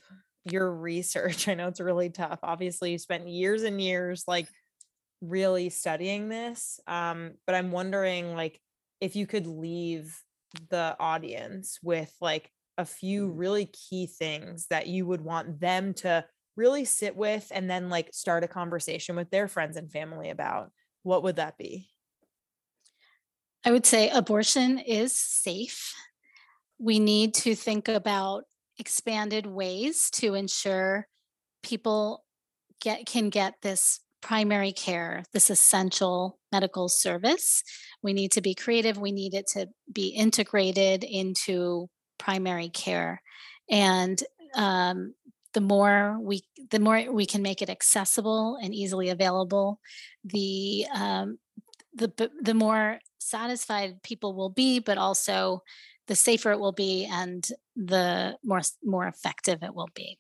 your 0.46 0.72
research 0.72 1.48
i 1.48 1.54
know 1.54 1.68
it's 1.68 1.80
really 1.80 2.10
tough 2.10 2.40
obviously 2.44 2.92
you 2.92 2.98
spent 2.98 3.28
years 3.28 3.64
and 3.64 3.82
years 3.82 4.24
like 4.28 4.48
really 5.22 5.70
studying 5.70 6.30
this 6.30 6.80
um 6.88 7.34
but 7.46 7.56
i'm 7.56 7.72
wondering 7.72 8.36
like 8.36 8.60
if 9.00 9.16
you 9.16 9.28
could 9.28 9.46
leave 9.46 10.20
the 10.70 10.96
audience 11.00 11.80
with 11.84 12.14
like 12.22 12.50
a 12.78 12.86
few 12.86 13.30
really 13.32 13.68
key 13.68 14.08
things 14.08 14.68
that 14.70 14.88
you 14.88 15.06
would 15.06 15.22
want 15.22 15.60
them 15.60 15.94
to 15.94 16.26
really 16.56 16.86
sit 16.86 17.16
with 17.16 17.52
and 17.54 17.70
then 17.70 17.90
like 17.90 18.10
start 18.14 18.44
a 18.44 18.48
conversation 18.48 19.16
with 19.16 19.30
their 19.30 19.48
friends 19.48 19.78
and 19.78 19.92
family 19.92 20.30
about 20.30 20.72
what 21.04 21.24
would 21.24 21.38
that 21.38 21.58
be? 21.58 21.90
I 23.66 23.72
would 23.72 23.86
say 23.86 24.10
abortion 24.10 24.80
is 24.80 25.16
safe. 25.16 25.94
We 26.80 27.00
need 27.00 27.36
to 27.36 27.56
think 27.56 27.88
about 27.88 28.46
expanded 28.82 29.46
ways 29.46 30.10
to 30.10 30.34
ensure 30.34 31.08
people 31.62 32.26
get 32.82 33.06
can 33.06 33.30
get 33.30 33.54
this 33.62 34.02
primary 34.22 34.72
care, 34.72 35.24
this 35.34 35.50
essential 35.50 36.40
medical 36.52 36.90
service. 36.90 37.64
We 38.02 38.14
need 38.14 38.32
to 38.34 38.42
be 38.42 38.56
creative. 38.56 38.98
We 38.98 39.12
need 39.12 39.36
it 39.36 39.48
to 39.54 39.68
be 39.92 40.08
integrated 40.10 41.04
into 41.04 41.90
primary 42.18 42.70
care. 42.70 43.22
And 43.70 44.22
um, 44.56 45.14
the 45.54 45.62
more 45.62 46.18
we 46.20 46.42
the 46.72 46.80
more 46.80 47.06
we 47.12 47.28
can 47.28 47.44
make 47.44 47.62
it 47.62 47.70
accessible 47.70 48.58
and 48.62 48.74
easily 48.74 49.10
available, 49.10 49.80
the 50.24 50.88
um, 50.94 51.38
the 51.94 52.32
the 52.42 52.56
more 52.56 53.00
satisfied 53.20 54.02
people 54.02 54.34
will 54.34 54.50
be, 54.50 54.80
but 54.80 54.98
also 54.98 55.62
the 56.12 56.16
safer 56.16 56.52
it 56.52 56.60
will 56.60 56.74
be 56.74 57.06
and 57.10 57.48
the 57.78 58.36
more 58.44 58.60
more 58.84 59.08
effective 59.08 59.64
it 59.64 59.74
will 59.74 59.88
be. 59.96 60.20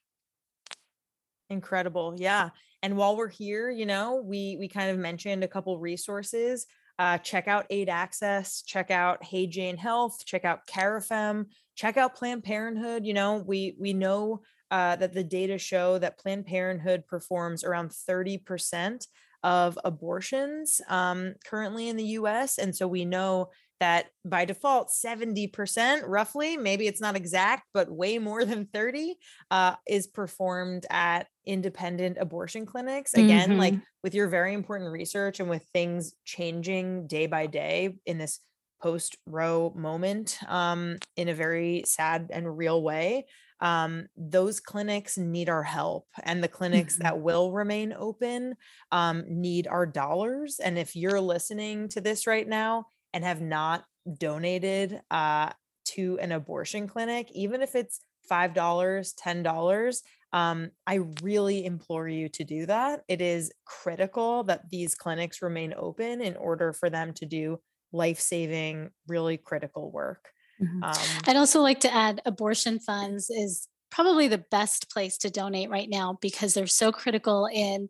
Incredible 1.50 2.16
yeah 2.18 2.52
and 2.82 2.96
while 2.96 3.18
we're 3.18 3.28
here 3.28 3.70
you 3.70 3.86
know 3.86 4.24
we 4.24 4.56
we 4.58 4.70
kind 4.70 4.90
of 4.90 4.98
mentioned 4.98 5.44
a 5.44 5.50
couple 5.50 5.78
resources 5.78 6.66
uh, 6.98 7.18
check 7.18 7.50
out 7.50 7.66
aid 7.70 7.90
access 7.90 8.62
check 8.62 8.90
out 8.90 9.22
hey 9.22 9.46
jane 9.46 9.76
health 9.76 10.24
check 10.26 10.46
out 10.46 10.66
carafem 10.66 11.48
check 11.76 11.98
out 11.98 12.16
planned 12.16 12.46
parenthood 12.46 13.06
you 13.06 13.14
know 13.14 13.44
we 13.46 13.76
we 13.78 13.92
know 13.92 14.42
uh, 14.72 14.96
that 14.96 15.12
the 15.12 15.26
data 15.26 15.58
show 15.58 15.98
that 15.98 16.18
planned 16.18 16.46
parenthood 16.46 17.06
performs 17.06 17.66
around 17.66 17.90
30% 17.90 19.06
of 19.44 19.78
abortions 19.84 20.80
um, 20.88 21.34
currently 21.46 21.90
in 21.90 21.98
the 21.98 22.06
us 22.06 22.58
and 22.58 22.74
so 22.74 22.88
we 22.88 23.04
know 23.04 23.50
that 23.82 24.06
by 24.24 24.46
default 24.46 24.90
70% 24.90 26.04
roughly 26.06 26.56
maybe 26.56 26.88
it's 26.88 27.02
not 27.02 27.16
exact 27.16 27.64
but 27.74 27.92
way 27.92 28.20
more 28.20 28.46
than 28.46 28.68
30 28.68 29.16
uh, 29.50 29.76
is 29.88 30.08
performed 30.08 30.86
at 30.90 31.28
independent 31.46 32.18
abortion 32.20 32.66
clinics 32.66 33.16
again 33.16 33.50
mm-hmm. 33.50 33.60
like 33.60 33.74
with 34.04 34.14
your 34.14 34.28
very 34.28 34.54
important 34.54 34.92
research 34.92 35.40
and 35.40 35.50
with 35.50 35.64
things 35.74 36.14
changing 36.24 37.08
day 37.08 37.26
by 37.26 37.48
day 37.48 37.96
in 38.06 38.20
this 38.20 38.40
post 38.82 39.18
roe 39.26 39.74
moment 39.76 40.38
um, 40.48 40.98
in 41.18 41.28
a 41.30 41.34
very 41.34 41.84
sad 41.86 42.30
and 42.32 42.58
real 42.58 42.82
way 42.82 43.26
um, 43.62 44.08
those 44.18 44.60
clinics 44.60 45.18
need 45.18 45.50
our 45.50 45.64
help 45.64 46.08
and 46.24 46.44
the 46.44 46.48
clinics 46.48 46.96
mm-hmm. 46.96 47.04
that 47.04 47.20
will 47.20 47.52
remain 47.52 47.94
open 47.98 48.56
um, 48.92 49.24
need 49.28 49.66
our 49.66 49.88
dollars 49.88 50.60
and 50.64 50.78
if 50.78 50.96
you're 50.96 51.22
listening 51.22 51.88
to 51.90 52.02
this 52.02 52.28
right 52.28 52.48
now 52.48 52.86
and 53.14 53.24
have 53.24 53.42
not 53.42 53.86
donated 54.18 55.02
uh, 55.12 55.52
to 55.86 56.18
an 56.22 56.32
abortion 56.32 56.88
clinic, 56.88 57.30
even 57.34 57.62
if 57.62 57.76
it's 57.76 58.02
$5, 58.30 58.54
$10, 58.54 60.02
um, 60.34 60.72
I 60.88 61.00
really 61.22 61.66
implore 61.66 62.08
you 62.08 62.30
to 62.30 62.44
do 62.44 62.66
that. 62.68 63.02
It 63.08 63.22
is 63.22 63.52
critical 63.66 64.44
that 64.46 64.70
these 64.70 64.96
clinics 64.96 65.42
remain 65.42 65.74
open 65.76 66.22
in 66.22 66.36
order 66.38 66.72
for 66.72 66.90
them 66.90 67.14
to 67.16 67.26
do 67.26 67.60
life 67.92 68.20
saving, 68.20 68.92
really 69.08 69.38
critical 69.38 69.92
work. 69.92 70.30
Mm-hmm. 70.62 70.84
Um, 70.84 71.22
I'd 71.28 71.36
also 71.36 71.62
like 71.62 71.82
to 71.82 71.94
add 71.94 72.22
abortion 72.26 72.80
funds 72.80 73.30
is 73.30 73.68
probably 73.92 74.28
the 74.28 74.44
best 74.50 74.90
place 74.90 75.18
to 75.18 75.30
donate 75.30 75.70
right 75.70 75.90
now 75.90 76.18
because 76.22 76.54
they're 76.54 76.66
so 76.66 76.92
critical 76.92 77.48
in 77.52 77.90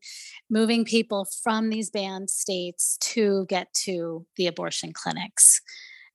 moving 0.49 0.83
people 0.83 1.27
from 1.43 1.69
these 1.69 1.89
banned 1.89 2.29
states 2.29 2.97
to 2.99 3.45
get 3.47 3.73
to 3.73 4.25
the 4.35 4.47
abortion 4.47 4.91
clinics 4.91 5.61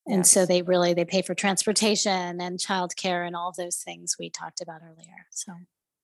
and 0.07 0.19
yes. 0.19 0.31
so 0.31 0.45
they 0.45 0.63
really 0.63 0.93
they 0.93 1.05
pay 1.05 1.23
for 1.23 1.35
transportation 1.35 2.41
and 2.41 2.59
childcare 2.59 3.27
and 3.27 3.35
all 3.35 3.53
those 3.57 3.77
things 3.77 4.17
we 4.19 4.29
talked 4.29 4.61
about 4.61 4.81
earlier 4.83 5.27
so 5.31 5.53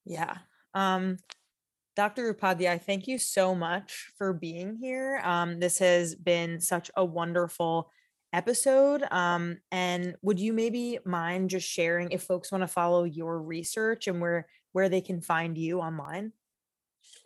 yeah 0.05 0.39
um 0.75 1.19
Dr. 1.95 2.33
Upadhyay, 2.33 2.81
thank 2.81 3.07
you 3.07 3.19
so 3.19 3.55
much 3.55 4.13
for 4.17 4.33
being 4.33 4.79
here. 4.81 5.21
Um, 5.25 5.61
this 5.61 5.79
has 5.81 6.15
been 6.15 6.59
such 6.59 6.91
a 6.97 7.05
wonderful 7.05 7.91
episode. 8.33 9.05
Um, 9.11 9.59
and 9.71 10.17
would 10.23 10.39
you 10.39 10.53
maybe 10.53 10.99
mind 11.05 11.51
just 11.51 11.69
sharing 11.69 12.11
if 12.11 12.23
folks 12.23 12.51
want 12.51 12.63
to 12.63 12.69
follow 12.69 13.05
your 13.05 13.41
research 13.41 14.07
and 14.07 14.21
where 14.21 14.47
where 14.73 14.89
they 14.89 15.01
can 15.01 15.21
find 15.21 15.57
you 15.59 15.81
online? 15.81 16.33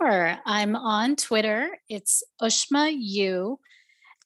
Sure. 0.01 0.37
I'm 0.45 0.77
on 0.77 1.17
Twitter. 1.17 1.71
It's 1.89 2.23
Ushma 2.43 2.93
U 2.97 3.59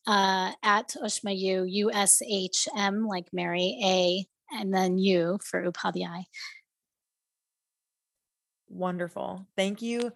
uh, 0.06 0.52
at 0.62 0.94
Ushma 1.02 1.36
U, 1.38 1.64
U 1.64 1.92
S 1.92 2.22
H 2.26 2.68
M 2.76 3.06
like 3.06 3.26
Mary 3.32 3.78
A, 3.84 4.26
and 4.56 4.72
then 4.72 4.98
U 4.98 5.38
for 5.44 5.70
Upadhyay. 5.70 6.24
Wonderful. 8.68 9.46
Thank 9.56 9.82
you 9.82 10.12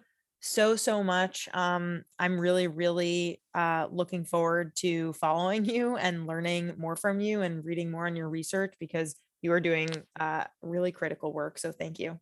so 0.47 0.75
so 0.75 1.03
much 1.03 1.49
um 1.55 2.03
i'm 2.19 2.39
really 2.39 2.67
really 2.67 3.41
uh 3.55 3.87
looking 3.91 4.23
forward 4.23 4.75
to 4.75 5.11
following 5.13 5.65
you 5.73 5.95
and 5.95 6.27
learning 6.27 6.71
more 6.77 6.95
from 6.95 7.19
you 7.19 7.41
and 7.41 7.65
reading 7.65 7.89
more 7.89 8.05
on 8.05 8.15
your 8.15 8.29
research 8.29 8.75
because 8.79 9.15
you 9.41 9.51
are 9.51 9.59
doing 9.59 9.89
uh 10.19 10.43
really 10.61 10.91
critical 10.91 11.33
work 11.33 11.57
so 11.57 11.71
thank 11.71 11.99
you. 11.99 12.19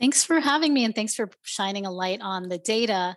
Thanks 0.00 0.24
for 0.24 0.40
having 0.40 0.72
me 0.72 0.84
and 0.84 0.94
thanks 0.94 1.14
for 1.14 1.30
shining 1.42 1.84
a 1.84 1.92
light 1.92 2.20
on 2.22 2.48
the 2.48 2.58
data 2.58 3.16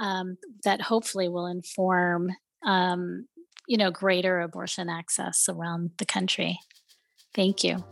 um, 0.00 0.38
that 0.64 0.80
hopefully 0.80 1.28
will 1.28 1.46
inform 1.46 2.30
um, 2.64 3.26
you 3.68 3.76
know 3.76 3.90
greater 3.90 4.40
abortion 4.40 4.88
access 4.88 5.46
around 5.48 5.90
the 5.98 6.06
country. 6.06 6.58
Thank 7.34 7.62
you. 7.62 7.84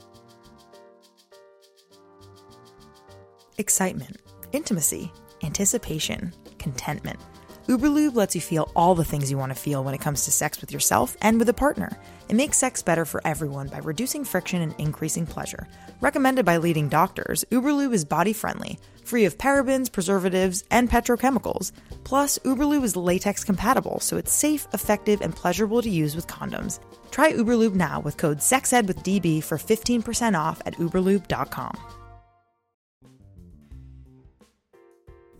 Excitement 3.58 4.16
intimacy 4.52 5.12
anticipation, 5.42 6.32
contentment. 6.58 7.20
Uberlube 7.66 8.16
lets 8.16 8.34
you 8.34 8.40
feel 8.40 8.72
all 8.74 8.96
the 8.96 9.04
things 9.04 9.30
you 9.30 9.38
want 9.38 9.54
to 9.54 9.60
feel 9.60 9.84
when 9.84 9.94
it 9.94 10.00
comes 10.00 10.24
to 10.24 10.32
sex 10.32 10.60
with 10.60 10.72
yourself 10.72 11.16
and 11.22 11.38
with 11.38 11.48
a 11.48 11.54
partner. 11.54 11.96
It 12.28 12.34
makes 12.34 12.58
sex 12.58 12.82
better 12.82 13.04
for 13.04 13.20
everyone 13.24 13.68
by 13.68 13.78
reducing 13.78 14.24
friction 14.24 14.60
and 14.60 14.74
increasing 14.78 15.24
pleasure. 15.24 15.68
Recommended 16.00 16.44
by 16.44 16.56
leading 16.56 16.88
doctors, 16.88 17.44
Uberlube 17.50 17.92
is 17.92 18.04
body 18.04 18.32
friendly, 18.32 18.80
free 19.04 19.24
of 19.24 19.38
parabens, 19.38 19.92
preservatives, 19.92 20.64
and 20.72 20.90
petrochemicals. 20.90 21.70
Plus, 22.02 22.38
Uberlube 22.38 22.82
is 22.82 22.96
latex 22.96 23.44
compatible, 23.44 24.00
so 24.00 24.16
it's 24.16 24.32
safe, 24.32 24.66
effective, 24.72 25.20
and 25.20 25.36
pleasurable 25.36 25.80
to 25.80 25.90
use 25.90 26.16
with 26.16 26.26
condoms. 26.26 26.80
Try 27.10 27.32
Uberlube 27.32 27.74
now 27.74 28.00
with 28.00 28.16
code 28.16 28.42
SEXED 28.42 28.88
with 28.88 29.04
DB 29.04 29.44
for 29.44 29.58
15% 29.58 30.36
off 30.36 30.60
at 30.66 30.74
uberlube.com. 30.74 31.99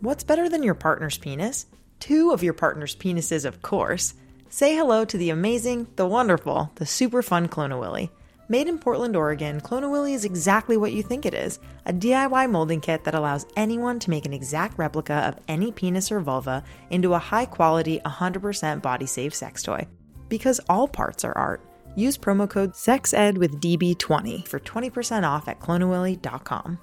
What's 0.01 0.23
better 0.23 0.49
than 0.49 0.63
your 0.63 0.73
partner's 0.73 1.19
penis? 1.19 1.67
Two 1.99 2.31
of 2.31 2.41
your 2.41 2.53
partner's 2.53 2.95
penises, 2.95 3.45
of 3.45 3.61
course. 3.61 4.15
Say 4.49 4.75
hello 4.75 5.05
to 5.05 5.15
the 5.15 5.29
amazing, 5.29 5.89
the 5.95 6.07
wonderful, 6.07 6.71
the 6.73 6.87
super 6.87 7.21
fun 7.21 7.47
Clone 7.47 7.77
Willy. 7.77 8.09
Made 8.49 8.67
in 8.67 8.79
Portland, 8.79 9.15
Oregon, 9.15 9.61
Clone-A-Willy 9.61 10.15
is 10.15 10.25
exactly 10.25 10.75
what 10.75 10.91
you 10.91 11.03
think 11.03 11.27
it 11.27 11.35
is 11.35 11.59
a 11.85 11.93
DIY 11.93 12.49
molding 12.49 12.81
kit 12.81 13.03
that 13.03 13.13
allows 13.13 13.45
anyone 13.55 13.99
to 13.99 14.09
make 14.09 14.25
an 14.25 14.33
exact 14.33 14.79
replica 14.79 15.13
of 15.13 15.37
any 15.47 15.71
penis 15.71 16.11
or 16.11 16.19
vulva 16.19 16.63
into 16.89 17.13
a 17.13 17.19
high 17.19 17.45
quality, 17.45 18.01
100% 18.03 18.81
body 18.81 19.05
safe 19.05 19.35
sex 19.35 19.61
toy. 19.61 19.87
Because 20.29 20.59
all 20.67 20.87
parts 20.87 21.23
are 21.23 21.37
art. 21.37 21.61
Use 21.95 22.17
promo 22.17 22.49
code 22.49 22.75
SEXED 22.75 23.37
with 23.37 23.61
DB20 23.61 24.47
for 24.47 24.59
20% 24.59 25.29
off 25.29 25.47
at 25.47 25.59
cloneawilly.com. 25.59 26.79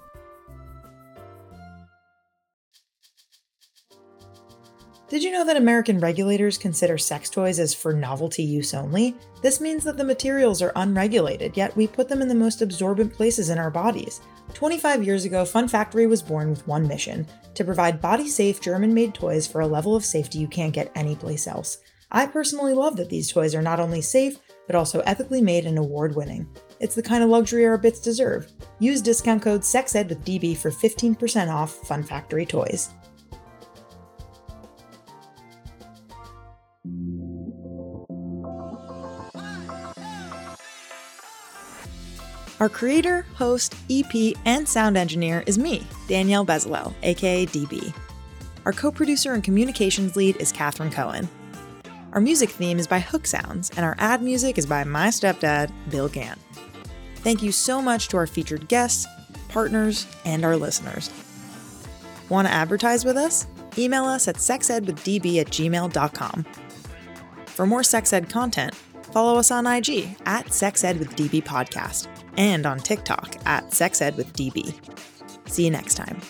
Did 5.09 5.23
you 5.23 5.31
know 5.31 5.43
that 5.43 5.57
American 5.57 5.99
regulators 5.99 6.59
consider 6.59 6.95
sex 6.99 7.31
toys 7.31 7.57
as 7.57 7.73
for 7.73 7.93
novelty 7.93 8.43
use 8.43 8.75
only? 8.75 9.15
This 9.41 9.59
means 9.59 9.83
that 9.85 9.97
the 9.97 10.03
materials 10.03 10.61
are 10.61 10.71
unregulated, 10.75 11.57
yet 11.57 11.75
we 11.75 11.87
put 11.87 12.07
them 12.07 12.21
in 12.21 12.27
the 12.27 12.35
most 12.35 12.61
absorbent 12.61 13.11
places 13.11 13.49
in 13.49 13.57
our 13.57 13.71
bodies. 13.71 14.21
25 14.53 15.03
years 15.03 15.25
ago, 15.25 15.45
Fun 15.45 15.67
Factory 15.67 16.05
was 16.05 16.21
born 16.21 16.51
with 16.51 16.67
one 16.67 16.87
mission 16.87 17.25
to 17.55 17.63
provide 17.63 17.99
body 17.99 18.27
safe 18.27 18.61
German 18.61 18.93
made 18.93 19.15
toys 19.15 19.47
for 19.47 19.61
a 19.61 19.67
level 19.67 19.95
of 19.95 20.05
safety 20.05 20.37
you 20.37 20.47
can't 20.47 20.75
get 20.75 20.91
anyplace 20.93 21.47
else. 21.47 21.79
I 22.11 22.27
personally 22.27 22.75
love 22.75 22.95
that 22.97 23.09
these 23.09 23.31
toys 23.31 23.55
are 23.55 23.63
not 23.63 23.79
only 23.79 24.01
safe, 24.01 24.37
but 24.67 24.75
also 24.75 24.99
ethically 25.01 25.41
made 25.41 25.65
and 25.65 25.79
award 25.79 26.15
winning. 26.15 26.47
It's 26.79 26.93
the 26.93 27.01
kind 27.01 27.23
of 27.23 27.31
luxury 27.31 27.65
our 27.65 27.79
bits 27.79 27.99
deserve. 27.99 28.51
Use 28.77 29.01
discount 29.01 29.41
code 29.41 29.65
SEXED 29.65 30.09
with 30.09 30.23
DB 30.23 30.55
for 30.55 30.69
15% 30.69 31.51
off 31.51 31.73
Fun 31.87 32.03
Factory 32.03 32.45
toys. 32.45 32.93
Our 42.59 42.67
creator, 42.67 43.25
host, 43.35 43.73
EP, 43.89 44.35
and 44.45 44.67
sound 44.67 44.97
engineer 44.97 45.43
is 45.45 45.57
me, 45.57 45.87
Danielle 46.09 46.45
Bezalel, 46.45 46.93
aka 47.03 47.45
DB. 47.45 47.93
Our 48.65 48.73
co 48.73 48.91
producer 48.91 49.33
and 49.33 49.41
communications 49.43 50.17
lead 50.17 50.35
is 50.37 50.51
Katherine 50.51 50.91
Cohen. 50.91 51.29
Our 52.11 52.19
music 52.19 52.49
theme 52.49 52.77
is 52.77 52.87
by 52.87 52.99
Hook 52.99 53.27
Sounds, 53.27 53.69
and 53.77 53.85
our 53.85 53.95
ad 53.97 54.21
music 54.21 54.57
is 54.57 54.65
by 54.65 54.83
my 54.83 55.07
stepdad, 55.07 55.71
Bill 55.89 56.09
Gant. 56.09 56.39
Thank 57.17 57.41
you 57.41 57.53
so 57.53 57.81
much 57.81 58.09
to 58.09 58.17
our 58.17 58.27
featured 58.27 58.67
guests, 58.67 59.07
partners, 59.47 60.05
and 60.25 60.43
our 60.43 60.57
listeners. 60.57 61.09
Want 62.27 62.47
to 62.47 62.53
advertise 62.53 63.05
with 63.05 63.15
us? 63.15 63.47
Email 63.77 64.03
us 64.03 64.27
at 64.27 64.35
sexedwithdb 64.35 65.39
at 65.39 65.47
gmail.com. 65.47 66.45
For 67.45 67.65
more 67.65 67.83
sex 67.83 68.11
ed 68.11 68.29
content, 68.29 68.73
follow 69.11 69.39
us 69.39 69.51
on 69.51 69.67
IG 69.67 70.15
at 70.25 70.45
sexedwithdb 70.47 71.43
podcast 71.43 72.07
and 72.37 72.65
on 72.65 72.79
TikTok 72.79 73.35
at 73.45 73.65
sexedwithdb. 73.69 75.49
See 75.49 75.65
you 75.65 75.71
next 75.71 75.95
time. 75.95 76.21